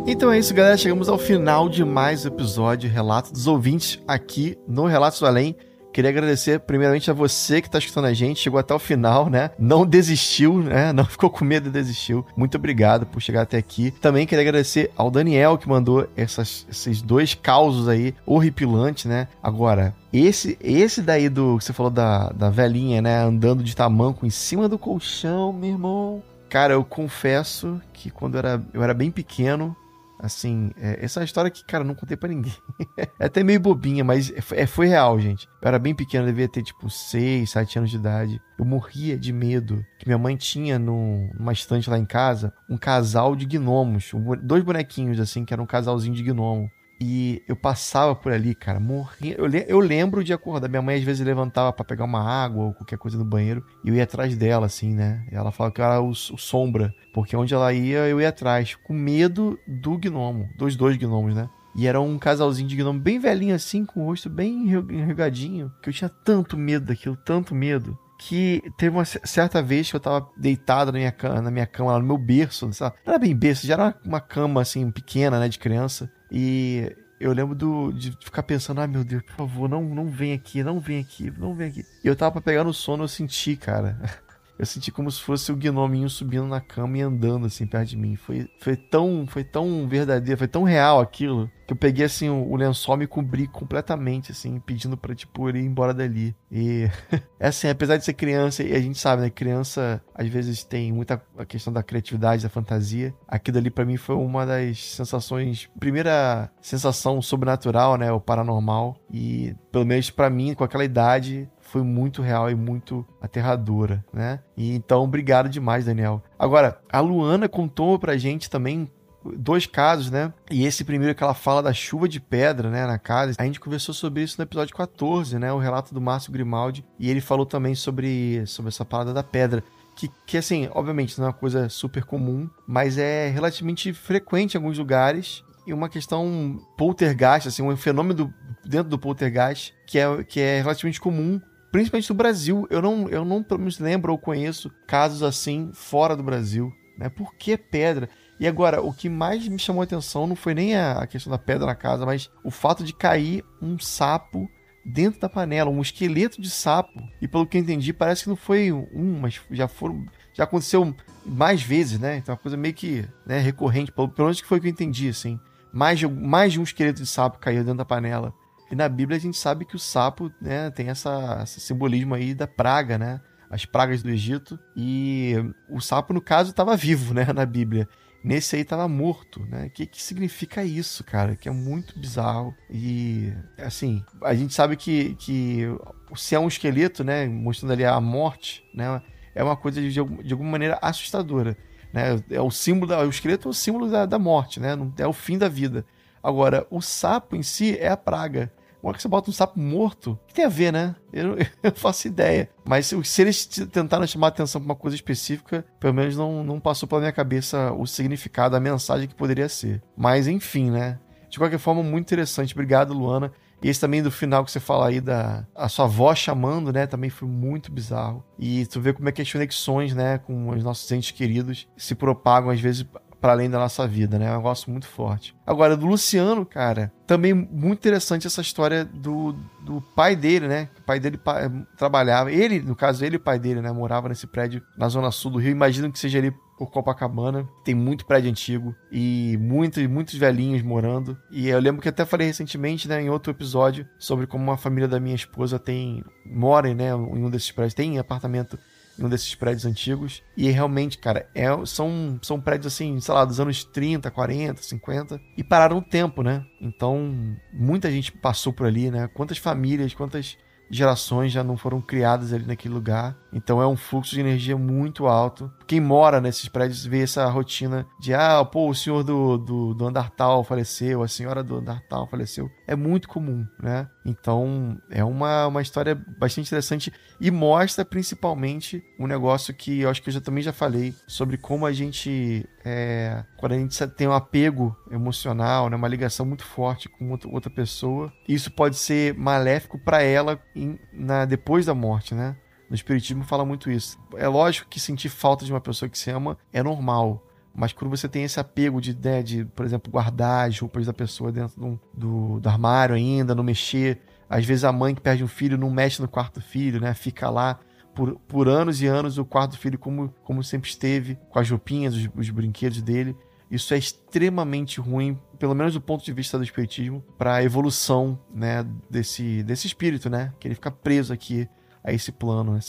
Então 0.05 0.31
é 0.31 0.37
isso, 0.37 0.53
galera. 0.53 0.77
Chegamos 0.77 1.09
ao 1.09 1.17
final 1.17 1.67
de 1.67 1.83
mais 1.83 2.25
episódio 2.25 2.89
Relato 2.89 3.33
dos 3.33 3.47
Ouvintes 3.47 3.99
aqui 4.07 4.57
no 4.67 4.85
Relatos 4.85 5.19
do 5.19 5.25
Além. 5.25 5.55
Queria 5.93 6.09
agradecer 6.09 6.59
primeiramente 6.59 7.11
a 7.11 7.13
você 7.13 7.61
que 7.61 7.67
está 7.67 7.77
escutando 7.77 8.05
a 8.05 8.13
gente, 8.13 8.39
chegou 8.39 8.59
até 8.59 8.73
o 8.73 8.79
final, 8.79 9.29
né? 9.29 9.51
Não 9.59 9.85
desistiu, 9.85 10.57
né? 10.57 10.91
Não 10.91 11.05
ficou 11.05 11.29
com 11.29 11.45
medo 11.45 11.69
e 11.69 11.71
desistiu. 11.71 12.25
Muito 12.35 12.57
obrigado 12.57 13.05
por 13.05 13.21
chegar 13.21 13.43
até 13.43 13.57
aqui. 13.57 13.91
Também 13.91 14.25
queria 14.25 14.41
agradecer 14.41 14.91
ao 14.97 15.11
Daniel 15.11 15.55
que 15.55 15.69
mandou 15.69 16.09
essas, 16.17 16.65
esses 16.67 16.99
dois 16.99 17.35
causos 17.35 17.87
aí 17.87 18.15
horripilantes, 18.25 19.05
né? 19.05 19.27
Agora, 19.41 19.93
esse, 20.11 20.57
esse 20.59 20.99
daí 20.99 21.29
do 21.29 21.59
que 21.59 21.63
você 21.63 21.73
falou 21.73 21.91
da, 21.91 22.29
da 22.29 22.49
velhinha, 22.49 22.99
né? 22.99 23.19
Andando 23.19 23.63
de 23.63 23.75
tamanco 23.75 24.25
em 24.25 24.31
cima 24.31 24.67
do 24.67 24.79
colchão, 24.79 25.53
meu 25.53 25.69
irmão. 25.69 26.23
Cara, 26.49 26.73
eu 26.73 26.83
confesso 26.83 27.79
que 27.93 28.09
quando 28.09 28.35
eu 28.35 28.39
era, 28.39 28.63
eu 28.73 28.83
era 28.83 28.93
bem 28.95 29.11
pequeno, 29.11 29.75
Assim, 30.23 30.71
é, 30.77 31.03
essa 31.03 31.19
é 31.19 31.21
uma 31.21 31.25
história 31.25 31.51
que, 31.51 31.65
cara, 31.65 31.83
não 31.83 31.93
contei 31.93 32.15
para 32.15 32.29
ninguém. 32.29 32.55
é 33.19 33.25
até 33.25 33.43
meio 33.43 33.59
bobinha, 33.59 34.05
mas 34.05 34.31
é, 34.31 34.61
é, 34.61 34.65
foi 34.65 34.87
real, 34.87 35.19
gente. 35.19 35.49
Eu 35.61 35.67
era 35.67 35.77
bem 35.77 35.93
pequeno, 35.93 36.25
devia 36.25 36.47
ter 36.47 36.63
tipo 36.63 36.89
6, 36.89 37.49
7 37.49 37.79
anos 37.79 37.91
de 37.91 37.97
idade. 37.97 38.41
Eu 38.57 38.63
morria 38.63 39.17
de 39.17 39.33
medo 39.33 39.85
que 39.99 40.07
minha 40.07 40.17
mãe 40.17 40.37
tinha 40.37 40.79
no, 40.79 41.29
numa 41.37 41.51
estante 41.51 41.89
lá 41.89 41.99
em 41.99 42.05
casa 42.05 42.53
um 42.69 42.77
casal 42.77 43.35
de 43.35 43.45
gnomos. 43.45 44.11
Dois 44.41 44.63
bonequinhos, 44.63 45.19
assim, 45.19 45.43
que 45.43 45.53
era 45.53 45.61
um 45.61 45.65
casalzinho 45.65 46.15
de 46.15 46.23
gnomo. 46.23 46.71
E 47.05 47.43
eu 47.49 47.55
passava 47.57 48.15
por 48.15 48.31
ali, 48.31 48.55
cara, 48.55 48.79
morria. 48.79 49.35
Eu, 49.37 49.45
eu 49.67 49.79
lembro 49.81 50.23
de 50.23 50.31
acordar. 50.31 50.69
Minha 50.69 50.81
mãe 50.81 50.95
às 50.95 51.03
vezes 51.03 51.25
levantava 51.25 51.73
para 51.73 51.83
pegar 51.83 52.05
uma 52.05 52.23
água 52.23 52.63
ou 52.63 52.73
qualquer 52.73 52.97
coisa 52.97 53.17
no 53.17 53.25
banheiro 53.25 53.61
e 53.83 53.89
eu 53.89 53.95
ia 53.95 54.05
atrás 54.05 54.37
dela, 54.37 54.67
assim, 54.67 54.93
né? 54.93 55.27
E 55.29 55.35
ela 55.35 55.51
falava 55.51 55.75
que 55.75 55.81
era 55.81 56.01
o, 56.01 56.11
o, 56.11 56.15
sombra, 56.15 56.95
porque 57.13 57.35
onde 57.35 57.53
ela 57.53 57.73
ia, 57.73 58.07
eu 58.07 58.21
ia 58.21 58.29
atrás, 58.29 58.75
com 58.75 58.93
medo 58.93 59.59
do 59.67 59.97
gnomo, 59.97 60.47
dos 60.57 60.77
dois 60.77 60.95
gnomos, 60.95 61.35
né? 61.35 61.49
E 61.75 61.87
era 61.87 61.99
um 61.99 62.17
casalzinho 62.17 62.69
de 62.69 62.77
gnomo 62.77 63.01
bem 63.01 63.19
velhinho 63.19 63.53
assim, 63.53 63.83
com 63.83 64.03
o 64.03 64.05
rosto 64.05 64.29
bem 64.29 64.69
enrugadinho, 64.69 65.69
que 65.81 65.89
eu 65.89 65.93
tinha 65.93 66.09
tanto 66.09 66.55
medo 66.55 66.85
daquilo, 66.85 67.17
tanto 67.17 67.53
medo, 67.53 67.99
que 68.17 68.63
teve 68.77 68.95
uma 68.95 69.03
certa 69.03 69.61
vez 69.61 69.89
que 69.89 69.95
eu 69.97 69.99
tava 69.99 70.29
deitado 70.37 70.93
na 70.93 70.99
minha 70.99 71.11
cama, 71.11 71.41
na 71.41 71.51
minha 71.51 71.67
cama, 71.67 71.91
lá 71.91 71.99
no 71.99 72.05
meu 72.05 72.17
berço, 72.17 72.65
não 72.65 72.91
era 73.05 73.19
bem 73.19 73.35
berço, 73.35 73.67
já 73.67 73.73
era 73.73 73.95
uma 74.05 74.21
cama 74.21 74.61
assim 74.61 74.89
pequena, 74.89 75.37
né, 75.37 75.49
de 75.49 75.59
criança. 75.59 76.09
E 76.35 76.95
eu 77.19 77.31
lembro 77.31 77.53
do, 77.53 77.91
de 77.91 78.09
ficar 78.11 78.41
pensando, 78.41 78.81
ah, 78.81 78.87
meu 78.87 79.03
Deus, 79.03 79.21
por 79.21 79.35
favor, 79.35 79.69
não, 79.69 79.83
não 79.83 80.09
vem 80.09 80.33
aqui, 80.33 80.63
não 80.63 80.79
vem 80.79 80.99
aqui, 80.99 81.31
não 81.37 81.53
vem 81.53 81.67
aqui. 81.69 81.85
E 82.03 82.07
eu 82.07 82.15
tava 82.15 82.31
pra 82.31 82.41
pegar 82.41 82.63
no 82.63 82.73
sono, 82.73 83.03
eu 83.03 83.07
senti, 83.07 83.55
cara. 83.55 83.97
Eu 84.57 84.65
senti 84.65 84.91
como 84.91 85.09
se 85.09 85.21
fosse 85.21 85.51
o 85.51 85.55
gnominho 85.55 86.09
subindo 86.09 86.45
na 86.45 86.61
cama 86.61 86.97
e 86.97 87.01
andando 87.01 87.45
assim 87.45 87.65
perto 87.65 87.89
de 87.89 87.97
mim. 87.97 88.15
Foi, 88.15 88.47
foi 88.59 88.75
tão, 88.75 89.25
foi 89.27 89.43
tão 89.43 89.87
verdadeiro, 89.87 90.37
foi 90.37 90.47
tão 90.47 90.63
real 90.63 90.99
aquilo 90.99 91.49
que 91.65 91.73
eu 91.73 91.77
peguei 91.77 92.05
assim 92.05 92.29
o, 92.29 92.51
o 92.51 92.55
lençol 92.55 92.97
me 92.97 93.07
cobri 93.07 93.47
completamente 93.47 94.31
assim, 94.31 94.59
pedindo 94.59 94.97
para 94.97 95.15
tipo 95.15 95.49
ir 95.49 95.55
embora 95.55 95.93
dali. 95.93 96.35
E 96.51 96.89
é 97.39 97.47
assim, 97.47 97.69
apesar 97.69 97.97
de 97.97 98.05
ser 98.05 98.13
criança, 98.13 98.63
e 98.63 98.75
a 98.75 98.79
gente 98.79 98.99
sabe, 98.99 99.21
né, 99.21 99.29
criança 99.29 100.01
às 100.13 100.27
vezes 100.27 100.63
tem 100.63 100.91
muita 100.91 101.21
a 101.37 101.45
questão 101.45 101.71
da 101.71 101.83
criatividade, 101.83 102.43
da 102.43 102.49
fantasia. 102.49 103.13
Aquilo 103.27 103.57
ali 103.57 103.69
para 103.69 103.85
mim 103.85 103.97
foi 103.97 104.15
uma 104.15 104.45
das 104.45 104.83
sensações, 104.83 105.69
primeira 105.79 106.49
sensação 106.61 107.21
sobrenatural, 107.21 107.97
né, 107.97 108.11
o 108.11 108.19
paranormal 108.19 108.97
e 109.11 109.55
pelo 109.71 109.85
menos 109.85 110.09
para 110.09 110.29
mim 110.29 110.53
com 110.53 110.63
aquela 110.63 110.85
idade 110.85 111.49
foi 111.73 111.81
muito 111.81 112.21
real 112.21 112.51
e 112.51 112.55
muito 112.55 113.03
aterradora, 113.19 114.05
né? 114.13 114.41
E 114.55 114.75
então, 114.75 115.03
obrigado 115.03 115.49
demais, 115.49 115.85
Daniel. 115.85 116.21
Agora, 116.37 116.79
a 116.87 116.99
Luana 116.99 117.49
contou 117.49 117.97
pra 117.97 118.15
gente 118.15 118.47
também 118.47 118.87
dois 119.35 119.65
casos, 119.65 120.11
né? 120.11 120.31
E 120.51 120.67
esse 120.67 120.83
primeiro 120.83 121.15
que 121.15 121.23
ela 121.23 121.33
fala 121.33 121.63
da 121.63 121.73
chuva 121.73 122.07
de 122.07 122.19
pedra, 122.19 122.69
né, 122.69 122.85
na 122.85 122.99
casa. 122.99 123.33
A 123.39 123.43
gente 123.43 123.59
conversou 123.59 123.91
sobre 123.91 124.21
isso 124.21 124.35
no 124.37 124.43
episódio 124.43 124.75
14, 124.75 125.39
né, 125.39 125.51
o 125.51 125.57
relato 125.57 125.95
do 125.95 126.01
Márcio 126.01 126.31
Grimaldi, 126.31 126.85
e 126.99 127.09
ele 127.09 127.21
falou 127.21 127.45
também 127.45 127.73
sobre, 127.73 128.45
sobre 128.45 128.69
essa 128.69 128.85
parada 128.85 129.11
da 129.11 129.23
pedra. 129.23 129.63
Que, 129.95 130.11
que, 130.27 130.37
assim, 130.37 130.69
obviamente 130.73 131.17
não 131.17 131.25
é 131.25 131.29
uma 131.29 131.33
coisa 131.33 131.69
super 131.69 132.03
comum, 132.03 132.47
mas 132.67 132.99
é 132.99 133.29
relativamente 133.29 133.93
frequente 133.93 134.53
em 134.53 134.57
alguns 134.57 134.77
lugares. 134.77 135.43
E 135.65 135.73
uma 135.73 135.89
questão 135.89 136.59
poltergeist, 136.77 137.47
assim, 137.47 137.63
um 137.63 137.75
fenômeno 137.75 138.31
dentro 138.63 138.89
do 138.89 138.99
poltergeist 138.99 139.73
que 139.87 139.99
é, 139.99 140.23
que 140.23 140.39
é 140.39 140.59
relativamente 140.59 140.99
comum, 140.99 141.39
principalmente 141.73 142.09
no 142.11 142.15
Brasil. 142.15 142.67
Eu 142.69 142.81
não, 142.83 143.09
eu 143.09 143.25
não 143.25 143.43
me 143.57 143.75
lembro 143.79 144.11
ou 144.11 144.17
conheço 144.17 144.71
casos 144.87 145.23
assim 145.23 145.71
fora 145.73 146.15
do 146.15 146.21
Brasil. 146.21 146.71
Né? 146.95 147.09
Por 147.09 147.33
que 147.33 147.57
pedra? 147.57 148.07
E 148.39 148.47
agora, 148.47 148.79
o 148.79 148.93
que 148.93 149.09
mais 149.09 149.47
me 149.47 149.57
chamou 149.57 149.81
a 149.81 149.83
atenção 149.83 150.27
não 150.27 150.35
foi 150.35 150.53
nem 150.53 150.77
a 150.77 151.07
questão 151.07 151.31
da 151.31 151.39
pedra 151.39 151.65
na 151.65 151.73
casa, 151.73 152.05
mas 152.05 152.29
o 152.43 152.51
fato 152.51 152.83
de 152.83 152.93
cair 152.93 153.43
um 153.59 153.79
sapo 153.79 154.47
dentro 154.85 155.19
da 155.19 155.27
panela, 155.27 155.71
um 155.71 155.81
esqueleto 155.81 156.39
de 156.39 156.49
sapo. 156.49 157.01
E 157.19 157.27
pelo 157.27 157.47
que 157.47 157.57
eu 157.57 157.61
entendi, 157.61 157.91
parece 157.91 158.23
que 158.23 158.29
não 158.29 158.35
foi 158.35 158.71
um, 158.71 159.19
mas 159.19 159.41
já 159.49 159.67
foram. 159.67 160.05
Já 160.31 160.43
aconteceu 160.43 160.95
mais 161.25 161.63
vezes, 161.63 161.97
né? 161.97 162.17
Então 162.17 162.33
é 162.33 162.35
uma 162.35 162.41
coisa 162.41 162.57
meio 162.57 162.73
que 162.75 163.03
né, 163.25 163.39
recorrente, 163.39 163.91
pelo, 163.91 164.09
pelo 164.09 164.27
menos 164.27 164.41
que 164.41 164.47
foi 164.47 164.59
o 164.59 164.61
que 164.61 164.67
eu 164.67 164.71
entendi, 164.71 165.09
assim. 165.09 165.39
Mais 165.71 165.97
de, 165.97 166.07
mais 166.07 166.53
de 166.53 166.59
um 166.59 166.63
esqueleto 166.63 167.01
de 167.01 167.07
sapo 167.07 167.39
caiu 167.39 167.63
dentro 167.63 167.79
da 167.79 167.85
panela. 167.85 168.31
E 168.73 168.75
na 168.75 168.89
Bíblia 168.89 169.17
a 169.17 169.21
gente 169.21 169.37
sabe 169.37 169.65
que 169.65 169.75
o 169.75 169.79
sapo 169.79 170.31
né, 170.41 170.71
tem 170.71 170.89
essa, 170.89 171.41
esse 171.43 171.59
simbolismo 171.59 172.15
aí 172.15 172.33
da 172.33 172.47
praga, 172.47 172.97
né? 172.97 173.21
As 173.47 173.65
pragas 173.67 174.01
do 174.01 174.09
Egito. 174.09 174.57
E 174.75 175.35
o 175.69 175.79
sapo, 175.79 176.11
no 176.11 176.19
caso, 176.19 176.49
estava 176.49 176.75
vivo, 176.75 177.13
né? 177.13 177.27
Na 177.31 177.45
Bíblia. 177.45 177.87
Nesse 178.23 178.55
aí 178.55 178.63
estava 178.63 178.87
morto, 178.87 179.41
né? 179.41 179.67
O 179.67 179.69
que, 179.69 179.85
que 179.85 180.01
significa 180.01 180.63
isso, 180.63 181.03
cara? 181.03 181.35
Que 181.35 181.47
é 181.47 181.51
muito 181.51 181.99
bizarro. 181.99 182.51
E, 182.67 183.31
assim, 183.59 184.03
a 184.23 184.33
gente 184.33 184.55
sabe 184.55 184.75
que, 184.75 185.13
que 185.19 185.67
se 186.15 186.33
é 186.33 186.39
um 186.39 186.47
esqueleto, 186.47 187.03
né? 187.03 187.27
Mostrando 187.27 187.73
ali 187.73 187.85
a 187.85 188.01
morte, 188.01 188.67
né? 188.73 189.03
É 189.35 189.43
uma 189.43 189.55
coisa 189.55 189.79
de, 189.79 189.91
de 189.91 189.99
alguma 189.99 190.49
maneira 190.49 190.79
assustadora. 190.81 191.55
Né? 191.93 192.19
É 192.27 192.41
o 192.41 192.49
símbolo 192.49 192.87
da, 192.87 193.01
o 193.01 193.09
esqueleto 193.09 193.49
é 193.49 193.51
o 193.51 193.53
símbolo 193.53 193.87
da, 193.87 194.07
da 194.07 194.17
morte, 194.17 194.59
né? 194.59 194.75
É 194.97 195.05
o 195.05 195.13
fim 195.13 195.37
da 195.37 195.47
vida. 195.47 195.85
Agora, 196.23 196.65
o 196.71 196.81
sapo 196.81 197.35
em 197.35 197.43
si 197.43 197.77
é 197.77 197.89
a 197.89 197.97
praga. 197.97 198.51
Uma 198.83 198.89
hora 198.89 198.97
que 198.97 199.01
você 199.01 199.07
bota 199.07 199.29
um 199.29 199.33
sapo 199.33 199.57
morto, 199.57 200.19
que 200.27 200.33
tem 200.33 200.43
a 200.43 200.49
ver, 200.49 200.73
né? 200.73 200.93
Eu, 201.13 201.37
eu 201.63 201.71
faço 201.73 202.05
ideia. 202.05 202.49
Mas 202.65 202.87
se, 202.87 203.21
eles 203.21 203.45
tentaram 203.45 204.05
chamar 204.05 204.27
atenção 204.27 204.59
pra 204.59 204.65
uma 204.65 204.75
coisa 204.75 204.93
específica, 204.93 205.65
pelo 205.79 205.93
menos 205.93 206.17
não, 206.17 206.43
não 206.43 206.59
passou 206.59 206.87
pela 206.87 206.99
minha 206.99 207.13
cabeça 207.13 207.71
o 207.71 207.87
significado, 207.87 208.57
a 208.57 208.59
mensagem 208.59 209.07
que 209.07 209.15
poderia 209.15 209.47
ser. 209.47 209.81
Mas 209.95 210.27
enfim, 210.27 210.69
né? 210.69 210.99
De 211.29 211.39
qualquer 211.39 211.59
forma, 211.59 211.81
muito 211.81 212.03
interessante. 212.03 212.53
Obrigado, 212.53 212.93
Luana. 212.93 213.31
E 213.63 213.69
esse 213.69 213.79
também 213.79 214.03
do 214.03 214.11
final 214.11 214.43
que 214.43 214.51
você 214.51 214.59
fala 214.59 214.89
aí 214.89 214.99
da 214.99 215.47
a 215.55 215.69
sua 215.69 215.85
avó 215.85 216.13
chamando, 216.13 216.73
né? 216.73 216.85
Também 216.85 217.09
foi 217.09 217.29
muito 217.29 217.71
bizarro. 217.71 218.21
E 218.37 218.65
tu 218.65 218.81
vê 218.81 218.91
como 218.91 219.07
é 219.07 219.11
que 219.13 219.21
as 219.21 219.31
conexões, 219.31 219.95
né, 219.95 220.17
com 220.17 220.49
os 220.49 220.61
nossos 220.61 220.91
entes 220.91 221.11
queridos 221.11 221.69
se 221.77 221.95
propagam 221.95 222.49
às 222.49 222.59
vezes 222.59 222.85
para 223.23 223.31
além 223.31 223.49
da 223.49 223.57
nossa 223.57 223.87
vida, 223.87 224.19
né? 224.19 224.25
É 224.25 224.31
um 224.31 224.35
negócio 224.35 224.69
muito 224.69 224.85
forte. 224.85 225.33
Agora, 225.47 225.77
do 225.77 225.85
Luciano, 225.85 226.45
cara, 226.45 226.91
também 227.07 227.33
muito 227.33 227.79
interessante 227.79 228.27
essa 228.27 228.41
história 228.41 228.83
do, 228.83 229.33
do 229.61 229.81
pai 229.95 230.13
dele, 230.13 230.45
né? 230.45 230.67
O 230.77 230.81
pai 230.81 230.99
dele 230.99 231.17
pa, 231.17 231.49
trabalhava, 231.77 232.29
ele, 232.29 232.59
no 232.59 232.75
caso, 232.75 233.05
ele 233.05 233.15
e 233.15 233.17
o 233.17 233.21
pai 233.21 233.39
dele, 233.39 233.61
né? 233.61 233.71
Morava 233.71 234.09
nesse 234.09 234.27
prédio 234.27 234.61
na 234.77 234.89
zona 234.89 235.09
sul 235.09 235.31
do 235.31 235.39
Rio. 235.39 235.51
Imagino 235.51 235.89
que 235.89 235.97
seja 235.97 236.17
ali 236.17 236.33
por 236.57 236.69
Copacabana. 236.69 237.47
Tem 237.63 237.73
muito 237.73 238.05
prédio 238.05 238.29
antigo 238.29 238.75
e 238.91 239.37
muitos, 239.39 239.87
muitos 239.87 240.15
velhinhos 240.15 240.61
morando. 240.61 241.17
E 241.31 241.47
eu 241.47 241.61
lembro 241.61 241.81
que 241.81 241.87
até 241.87 242.03
falei 242.03 242.27
recentemente, 242.27 242.89
né, 242.89 243.01
em 243.01 243.09
outro 243.09 243.31
episódio, 243.31 243.87
sobre 243.97 244.27
como 244.27 244.43
uma 244.43 244.57
família 244.57 244.87
da 244.87 244.99
minha 244.99 245.15
esposa 245.15 245.57
tem. 245.57 246.03
mora, 246.25 246.73
né, 246.73 246.89
em 246.89 247.23
um 247.23 247.29
desses 247.29 247.51
prédios, 247.51 247.73
tem 247.73 247.97
apartamento 247.97 248.59
em 248.97 249.05
um 249.05 249.09
desses 249.09 249.33
prédios 249.35 249.65
antigos. 249.65 250.23
E 250.35 250.49
realmente, 250.49 250.97
cara, 250.97 251.27
é, 251.33 251.47
são, 251.65 252.19
são 252.21 252.39
prédios 252.39 252.73
assim, 252.73 252.99
sei 252.99 253.13
lá, 253.13 253.25
dos 253.25 253.39
anos 253.39 253.63
30, 253.63 254.09
40, 254.11 254.61
50. 254.61 255.21
E 255.37 255.43
pararam 255.43 255.77
o 255.77 255.81
tempo, 255.81 256.23
né? 256.23 256.45
Então, 256.61 257.35
muita 257.51 257.91
gente 257.91 258.11
passou 258.11 258.53
por 258.53 258.67
ali, 258.67 258.91
né? 258.91 259.09
Quantas 259.13 259.37
famílias, 259.37 259.93
quantas 259.93 260.37
gerações 260.69 261.31
já 261.31 261.43
não 261.43 261.55
foram 261.55 261.79
criadas 261.79 262.33
ali 262.33 262.45
naquele 262.45 262.73
lugar. 262.73 263.15
Então 263.31 263.61
é 263.61 263.67
um 263.67 263.75
fluxo 263.75 264.15
de 264.15 264.19
energia 264.19 264.57
muito 264.57 265.05
alto. 265.05 265.51
Quem 265.67 265.79
mora 265.79 266.21
nesses 266.21 266.47
prédios 266.47 266.85
vê 266.85 267.01
essa 267.03 267.25
rotina 267.27 267.85
de 267.99 268.13
ah, 268.13 268.43
pô, 268.45 268.69
o 268.69 268.75
senhor 268.75 269.03
do, 269.03 269.37
do, 269.37 269.73
do 269.73 269.87
andar 269.87 270.09
tal 270.11 270.43
faleceu, 270.43 271.03
a 271.03 271.07
senhora 271.07 271.43
do 271.43 271.57
andar 271.57 271.81
tal 271.89 272.07
faleceu. 272.07 272.49
É 272.67 272.75
muito 272.75 273.07
comum, 273.07 273.45
né? 273.61 273.87
Então 274.05 274.77
é 274.89 275.03
uma, 275.03 275.47
uma 275.47 275.61
história 275.61 275.95
bastante 276.19 276.47
interessante 276.47 276.91
e 277.19 277.31
mostra 277.31 277.85
principalmente 277.85 278.83
um 278.99 279.07
negócio 279.07 279.53
que 279.53 279.81
eu 279.81 279.89
acho 279.89 280.01
que 280.01 280.09
eu 280.09 280.13
já, 280.13 280.21
também 280.21 280.43
já 280.43 280.53
falei 280.53 280.93
sobre 281.07 281.37
como 281.37 281.65
a 281.65 281.71
gente, 281.71 282.47
é, 282.65 283.23
quando 283.37 283.53
a 283.53 283.57
gente 283.57 283.87
tem 283.87 284.07
um 284.07 284.13
apego 284.13 284.75
emocional, 284.91 285.69
né, 285.69 285.75
uma 285.75 285.87
ligação 285.87 286.25
muito 286.25 286.43
forte 286.43 286.89
com 286.89 287.17
outra 287.31 287.49
pessoa, 287.49 288.11
isso 288.27 288.51
pode 288.51 288.75
ser 288.75 289.13
maléfico 289.13 289.77
para 289.79 290.01
ela 290.01 290.39
em, 290.55 290.77
na, 290.91 291.25
depois 291.25 291.65
da 291.65 291.73
morte, 291.73 292.13
né? 292.13 292.35
No 292.73 292.75
Espiritismo 292.75 293.23
fala 293.23 293.45
muito 293.45 293.69
isso. 293.69 293.99
É 294.15 294.27
lógico 294.27 294.67
que 294.67 294.79
sentir 294.79 295.07
falta 295.07 295.45
de 295.45 295.53
uma 295.53 295.61
pessoa 295.61 295.87
que 295.87 295.95
se 295.95 296.09
ama 296.09 296.35
é 296.51 296.63
normal. 296.63 297.23
Mas 297.53 297.71
quando 297.71 297.91
você 297.91 298.09
tem 298.09 298.23
esse 298.23 298.39
apego 298.39 298.81
de, 298.81 298.97
né, 298.97 299.21
de 299.21 299.45
por 299.45 299.63
exemplo, 299.63 299.91
guardar 299.91 300.49
as 300.49 300.57
roupas 300.57 300.87
da 300.87 300.91
pessoa 300.91 301.31
dentro 301.31 301.61
do, 301.61 301.79
do, 301.93 302.39
do, 302.39 302.49
armário 302.49 302.95
ainda, 302.95 303.35
não 303.35 303.43
mexer. 303.43 304.01
Às 304.27 304.43
vezes 304.43 304.63
a 304.63 304.71
mãe 304.71 304.95
que 304.95 305.01
perde 305.01 305.23
um 305.23 305.27
filho 305.27 305.55
não 305.55 305.69
mexe 305.69 306.01
no 306.01 306.07
quarto 306.07 306.41
filho, 306.41 306.81
né? 306.81 306.95
Fica 306.95 307.29
lá 307.29 307.59
por, 307.93 308.15
por 308.27 308.47
anos 308.47 308.81
e 308.81 308.87
anos 308.87 309.19
o 309.19 309.23
quarto 309.23 309.55
filho 309.55 309.77
como, 309.77 310.11
como 310.23 310.43
sempre 310.43 310.67
esteve, 310.67 311.15
com 311.29 311.37
as 311.37 311.47
roupinhas, 311.47 311.93
os, 311.93 312.09
os 312.15 312.29
brinquedos 312.31 312.81
dele. 312.81 313.15
Isso 313.51 313.71
é 313.75 313.77
extremamente 313.77 314.81
ruim, 314.81 315.15
pelo 315.37 315.53
menos 315.53 315.75
do 315.75 315.81
ponto 315.81 316.03
de 316.03 316.11
vista 316.11 316.39
do 316.39 316.43
espiritismo, 316.43 317.03
para 317.19 317.35
a 317.35 317.43
evolução, 317.43 318.19
né, 318.33 318.65
desse, 318.89 319.43
desse 319.43 319.67
espírito, 319.67 320.09
né? 320.09 320.33
Que 320.39 320.47
ele 320.47 320.55
fica 320.55 320.71
preso 320.71 321.13
aqui 321.13 321.47
a 321.83 321.91
esse 321.91 322.11
plano, 322.11 322.53
né? 322.53 322.59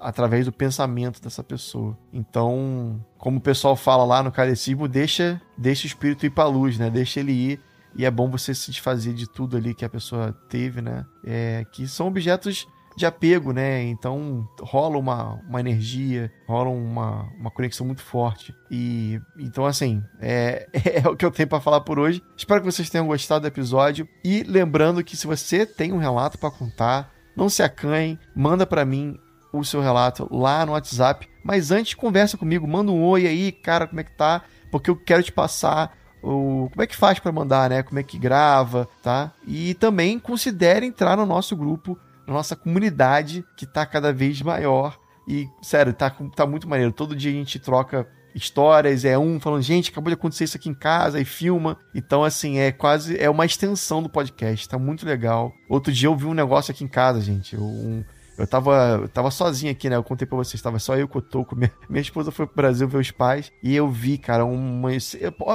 através 0.00 0.44
do 0.44 0.52
pensamento 0.52 1.22
dessa 1.22 1.42
pessoa. 1.42 1.96
Então, 2.12 3.00
como 3.16 3.38
o 3.38 3.40
pessoal 3.40 3.76
fala 3.76 4.04
lá 4.04 4.22
no 4.22 4.32
catecismo, 4.32 4.88
deixa, 4.88 5.40
deixa 5.56 5.84
o 5.84 5.86
espírito 5.86 6.26
ir 6.26 6.30
para 6.30 6.44
a 6.44 6.48
luz, 6.48 6.78
né? 6.78 6.90
Deixa 6.90 7.20
ele 7.20 7.32
ir 7.32 7.60
e 7.94 8.04
é 8.04 8.10
bom 8.10 8.30
você 8.30 8.54
se 8.54 8.70
desfazer 8.70 9.14
de 9.14 9.26
tudo 9.26 9.56
ali 9.56 9.74
que 9.74 9.84
a 9.84 9.88
pessoa 9.88 10.32
teve, 10.48 10.82
né? 10.82 11.04
É, 11.24 11.64
que 11.72 11.88
são 11.88 12.08
objetos 12.08 12.66
de 12.94 13.06
apego, 13.06 13.52
né? 13.52 13.82
Então 13.84 14.48
rola 14.60 14.98
uma, 14.98 15.34
uma 15.48 15.60
energia, 15.60 16.30
rola 16.46 16.70
uma, 16.70 17.22
uma 17.38 17.50
conexão 17.50 17.86
muito 17.86 18.02
forte. 18.02 18.54
E 18.70 19.18
então, 19.38 19.64
assim, 19.64 20.02
é, 20.20 20.68
é 21.02 21.08
o 21.08 21.16
que 21.16 21.24
eu 21.24 21.30
tenho 21.30 21.48
para 21.48 21.60
falar 21.60 21.80
por 21.80 21.98
hoje. 21.98 22.22
Espero 22.36 22.60
que 22.60 22.70
vocês 22.70 22.90
tenham 22.90 23.06
gostado 23.06 23.42
do 23.42 23.48
episódio. 23.48 24.06
E 24.22 24.42
lembrando 24.42 25.02
que 25.02 25.16
se 25.16 25.26
você 25.26 25.64
tem 25.64 25.92
um 25.92 25.98
relato 25.98 26.38
para 26.38 26.50
contar, 26.50 27.15
não 27.36 27.48
se 27.48 27.62
acanhe, 27.62 28.18
manda 28.34 28.66
para 28.66 28.84
mim 28.84 29.18
o 29.52 29.64
seu 29.64 29.80
relato 29.80 30.28
lá 30.30 30.64
no 30.64 30.72
WhatsApp. 30.72 31.28
Mas 31.44 31.70
antes, 31.70 31.94
conversa 31.94 32.36
comigo, 32.36 32.66
manda 32.66 32.90
um 32.90 33.04
oi 33.04 33.26
aí, 33.26 33.52
cara, 33.52 33.86
como 33.86 34.00
é 34.00 34.04
que 34.04 34.16
tá? 34.16 34.42
Porque 34.70 34.90
eu 34.90 34.96
quero 34.96 35.22
te 35.22 35.32
passar 35.32 35.96
o 36.22 36.68
como 36.70 36.82
é 36.82 36.86
que 36.86 36.96
faz 36.96 37.18
para 37.18 37.30
mandar, 37.30 37.70
né? 37.70 37.82
Como 37.82 37.98
é 37.98 38.02
que 38.02 38.18
grava, 38.18 38.88
tá? 39.02 39.32
E 39.46 39.74
também 39.74 40.18
considere 40.18 40.86
entrar 40.86 41.16
no 41.16 41.26
nosso 41.26 41.54
grupo, 41.54 41.98
na 42.26 42.34
nossa 42.34 42.56
comunidade 42.56 43.44
que 43.56 43.66
tá 43.66 43.86
cada 43.86 44.12
vez 44.12 44.42
maior. 44.42 44.98
E, 45.28 45.48
sério, 45.62 45.92
tá, 45.92 46.10
tá 46.34 46.46
muito 46.46 46.68
maneiro. 46.68 46.92
Todo 46.92 47.16
dia 47.16 47.30
a 47.30 47.34
gente 47.34 47.58
troca 47.58 48.08
histórias, 48.36 49.04
é 49.04 49.18
um 49.18 49.40
falando, 49.40 49.62
gente, 49.62 49.90
acabou 49.90 50.10
de 50.10 50.14
acontecer 50.14 50.44
isso 50.44 50.56
aqui 50.56 50.68
em 50.68 50.74
casa, 50.74 51.18
e 51.18 51.24
filma. 51.24 51.78
Então, 51.94 52.22
assim, 52.22 52.58
é 52.58 52.70
quase, 52.70 53.18
é 53.18 53.28
uma 53.30 53.46
extensão 53.46 54.02
do 54.02 54.08
podcast, 54.08 54.68
tá 54.68 54.78
muito 54.78 55.06
legal. 55.06 55.52
Outro 55.68 55.92
dia 55.92 56.08
eu 56.08 56.16
vi 56.16 56.26
um 56.26 56.34
negócio 56.34 56.70
aqui 56.70 56.84
em 56.84 56.88
casa, 56.88 57.20
gente, 57.20 57.54
eu, 57.54 57.62
um, 57.62 58.04
eu 58.36 58.46
tava, 58.46 59.00
eu 59.02 59.08
tava 59.08 59.30
sozinho 59.30 59.72
aqui, 59.72 59.88
né? 59.88 59.96
Eu 59.96 60.04
contei 60.04 60.26
pra 60.26 60.36
vocês, 60.36 60.60
tava 60.60 60.78
só 60.78 60.94
eu 60.96 61.08
com 61.08 61.18
o 61.18 61.22
Toco. 61.22 61.56
Minha, 61.56 61.72
minha 61.88 62.02
esposa 62.02 62.30
foi 62.30 62.46
pro 62.46 62.56
Brasil 62.56 62.86
ver 62.86 62.98
os 62.98 63.10
pais. 63.10 63.50
E 63.62 63.74
eu 63.74 63.88
vi, 63.88 64.18
cara, 64.18 64.44
uma. 64.44 64.90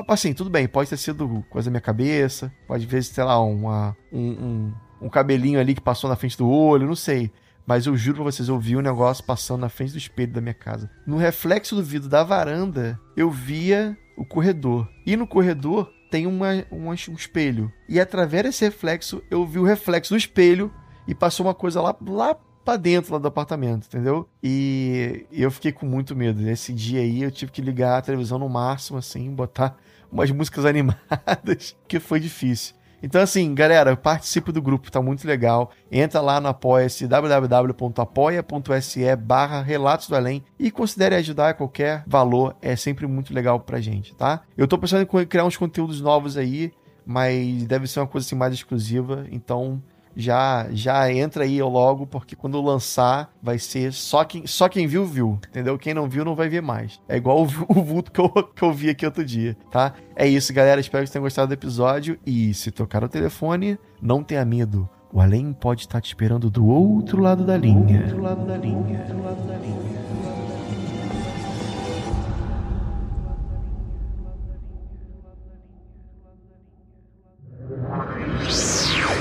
Assim, 0.08 0.34
tudo 0.34 0.50
bem, 0.50 0.68
pode 0.68 0.90
ter 0.90 0.98
sido 0.98 1.46
coisa 1.50 1.70
da 1.70 1.72
minha 1.72 1.82
cabeça. 1.82 2.52
Pode 2.68 2.88
ver, 2.88 3.04
sei 3.04 3.24
lá, 3.24 3.40
uma, 3.40 3.96
um, 4.12 4.30
um, 4.30 4.74
um 5.04 5.10
cabelinho 5.10 5.60
ali 5.60 5.76
que 5.76 5.82
passou 5.82 6.10
na 6.10 6.16
frente 6.16 6.36
do 6.36 6.50
olho, 6.50 6.88
não 6.88 6.96
sei. 6.96 7.32
Mas 7.66 7.86
eu 7.86 7.96
juro 7.96 8.18
pra 8.18 8.26
vocês, 8.26 8.50
eu 8.50 8.60
vi 8.60 8.76
um 8.76 8.82
negócio 8.82 9.24
passando 9.24 9.62
na 9.62 9.70
frente 9.70 9.92
do 9.92 9.98
espelho 9.98 10.34
da 10.34 10.42
minha 10.42 10.54
casa. 10.54 10.90
No 11.06 11.18
reflexo 11.18 11.76
do 11.76 11.84
vidro 11.84 12.10
da 12.10 12.24
varanda, 12.24 13.00
eu 13.16 13.30
via 13.30 13.98
o 14.18 14.26
corredor. 14.26 14.88
E 15.06 15.16
no 15.16 15.28
corredor 15.28 15.92
tem 16.10 16.28
uma, 16.28 16.66
um 16.72 16.94
espelho. 16.94 17.72
E 17.88 18.00
através 18.00 18.44
desse 18.44 18.66
reflexo, 18.66 19.24
eu 19.32 19.46
vi 19.46 19.60
o 19.60 19.64
reflexo 19.64 20.14
do 20.14 20.18
espelho 20.18 20.72
e 21.08 21.16
passou 21.16 21.46
uma 21.46 21.54
coisa 21.54 21.82
lá, 21.82 21.96
lá 22.06 22.36
pra 22.64 22.78
dentro 22.78 23.14
lá 23.14 23.20
do 23.20 23.28
apartamento, 23.28 23.88
entendeu? 23.88 24.28
E, 24.44 25.26
e 25.32 25.42
eu 25.42 25.50
fiquei 25.50 25.72
com 25.72 25.86
muito 25.86 26.16
medo. 26.16 26.48
Esse 26.48 26.74
dia 26.74 27.02
aí 27.02 27.24
eu 27.24 27.32
tive 27.32 27.52
que 27.52 27.62
ligar 27.62 27.98
a 27.98 28.02
televisão 28.02 28.38
no 28.38 28.50
máximo, 28.50 28.98
assim, 28.98 29.30
botar 29.32 29.78
umas 30.12 30.30
músicas 30.32 30.66
animadas, 30.66 31.76
que 31.88 32.00
foi 32.00 32.20
difícil. 32.20 32.76
Então, 33.04 33.22
assim, 33.22 33.54
galera, 33.56 33.98
participe 33.98 34.52
do 34.52 34.62
grupo, 34.62 34.92
tá 34.92 35.02
muito 35.02 35.28
legal. 35.28 35.72
Entra 35.92 36.22
lá 36.22 36.40
no 36.40 36.48
Apoia-se, 36.48 37.08
www.apoia.se 37.08 39.16
barra 39.16 39.60
Relatos 39.62 40.08
do 40.08 40.16
Além 40.16 40.44
e 40.60 40.70
considere 40.70 41.16
ajudar 41.16 41.56
qualquer 41.56 42.04
valor, 42.06 42.56
é 42.62 42.76
sempre 42.76 43.08
muito 43.08 43.34
legal 43.34 43.60
pra 43.60 43.82
gente, 43.82 44.14
tá? 44.14 44.42
Eu 44.56 44.68
tô 44.68 44.78
pensando 44.78 45.02
em 45.02 45.08
criar 45.26 45.46
uns 45.46 45.58
conteúdos 45.58 46.00
novos 46.00 46.38
aí, 46.38 46.72
mas 47.06 47.66
deve 47.66 47.88
ser 47.88 48.00
uma 48.00 48.08
coisa 48.08 48.28
assim 48.28 48.36
mais 48.36 48.54
exclusiva, 48.54 49.26
então 49.32 49.82
já 50.16 50.68
já 50.72 51.12
entra 51.12 51.44
aí 51.44 51.62
logo, 51.62 52.06
porque 52.06 52.36
quando 52.36 52.62
lançar 52.62 53.32
vai 53.42 53.58
ser 53.58 53.94
só 53.94 54.24
quem, 54.24 54.46
só 54.46 54.68
quem 54.68 54.88
viu, 54.88 55.06
viu, 55.06 55.40
entendeu? 55.50 55.78
Quem 55.78 55.94
não 55.94 56.10
viu 56.10 56.26
não 56.26 56.36
vai 56.36 56.50
ver 56.50 56.62
mais. 56.62 57.00
É 57.08 57.18
igual 57.18 57.44
o, 57.44 57.46
o 57.70 57.84
vulto 57.84 58.12
que 58.12 58.20
eu, 58.20 58.30
que 58.30 58.64
eu 58.64 58.74
vi 58.74 58.90
aqui 58.90 59.06
outro 59.06 59.24
dia, 59.24 59.56
tá? 59.70 59.94
É 60.16 60.28
isso, 60.28 60.54
galera. 60.54 60.80
Espero 60.82 61.04
que 61.04 61.08
vocês 61.08 61.14
tenham 61.14 61.24
gostado 61.24 61.48
do 61.48 61.54
episódio. 61.54 62.20
E 62.26 62.54
se 62.54 62.72
tocar 62.72 63.04
o 63.04 63.10
telefone, 63.10 63.78
não 64.02 64.24
tenha 64.24 64.46
medo. 64.46 64.90
O 65.14 65.20
além 65.20 65.52
pode 65.52 65.82
estar 65.82 66.00
te 66.00 66.08
esperando 66.08 66.50
do 66.50 66.66
outro 66.66 67.22
lado 67.22 67.44
da 67.44 67.58
linha. 67.58 68.00
Do 68.00 68.04
outro 68.04 68.22
lado 68.22 68.46
da 68.46 68.58
linha. 68.58 69.06
Do 69.08 69.14
outro 69.14 69.24
lado 69.24 69.48
da 69.48 69.58
linha. 69.58 69.92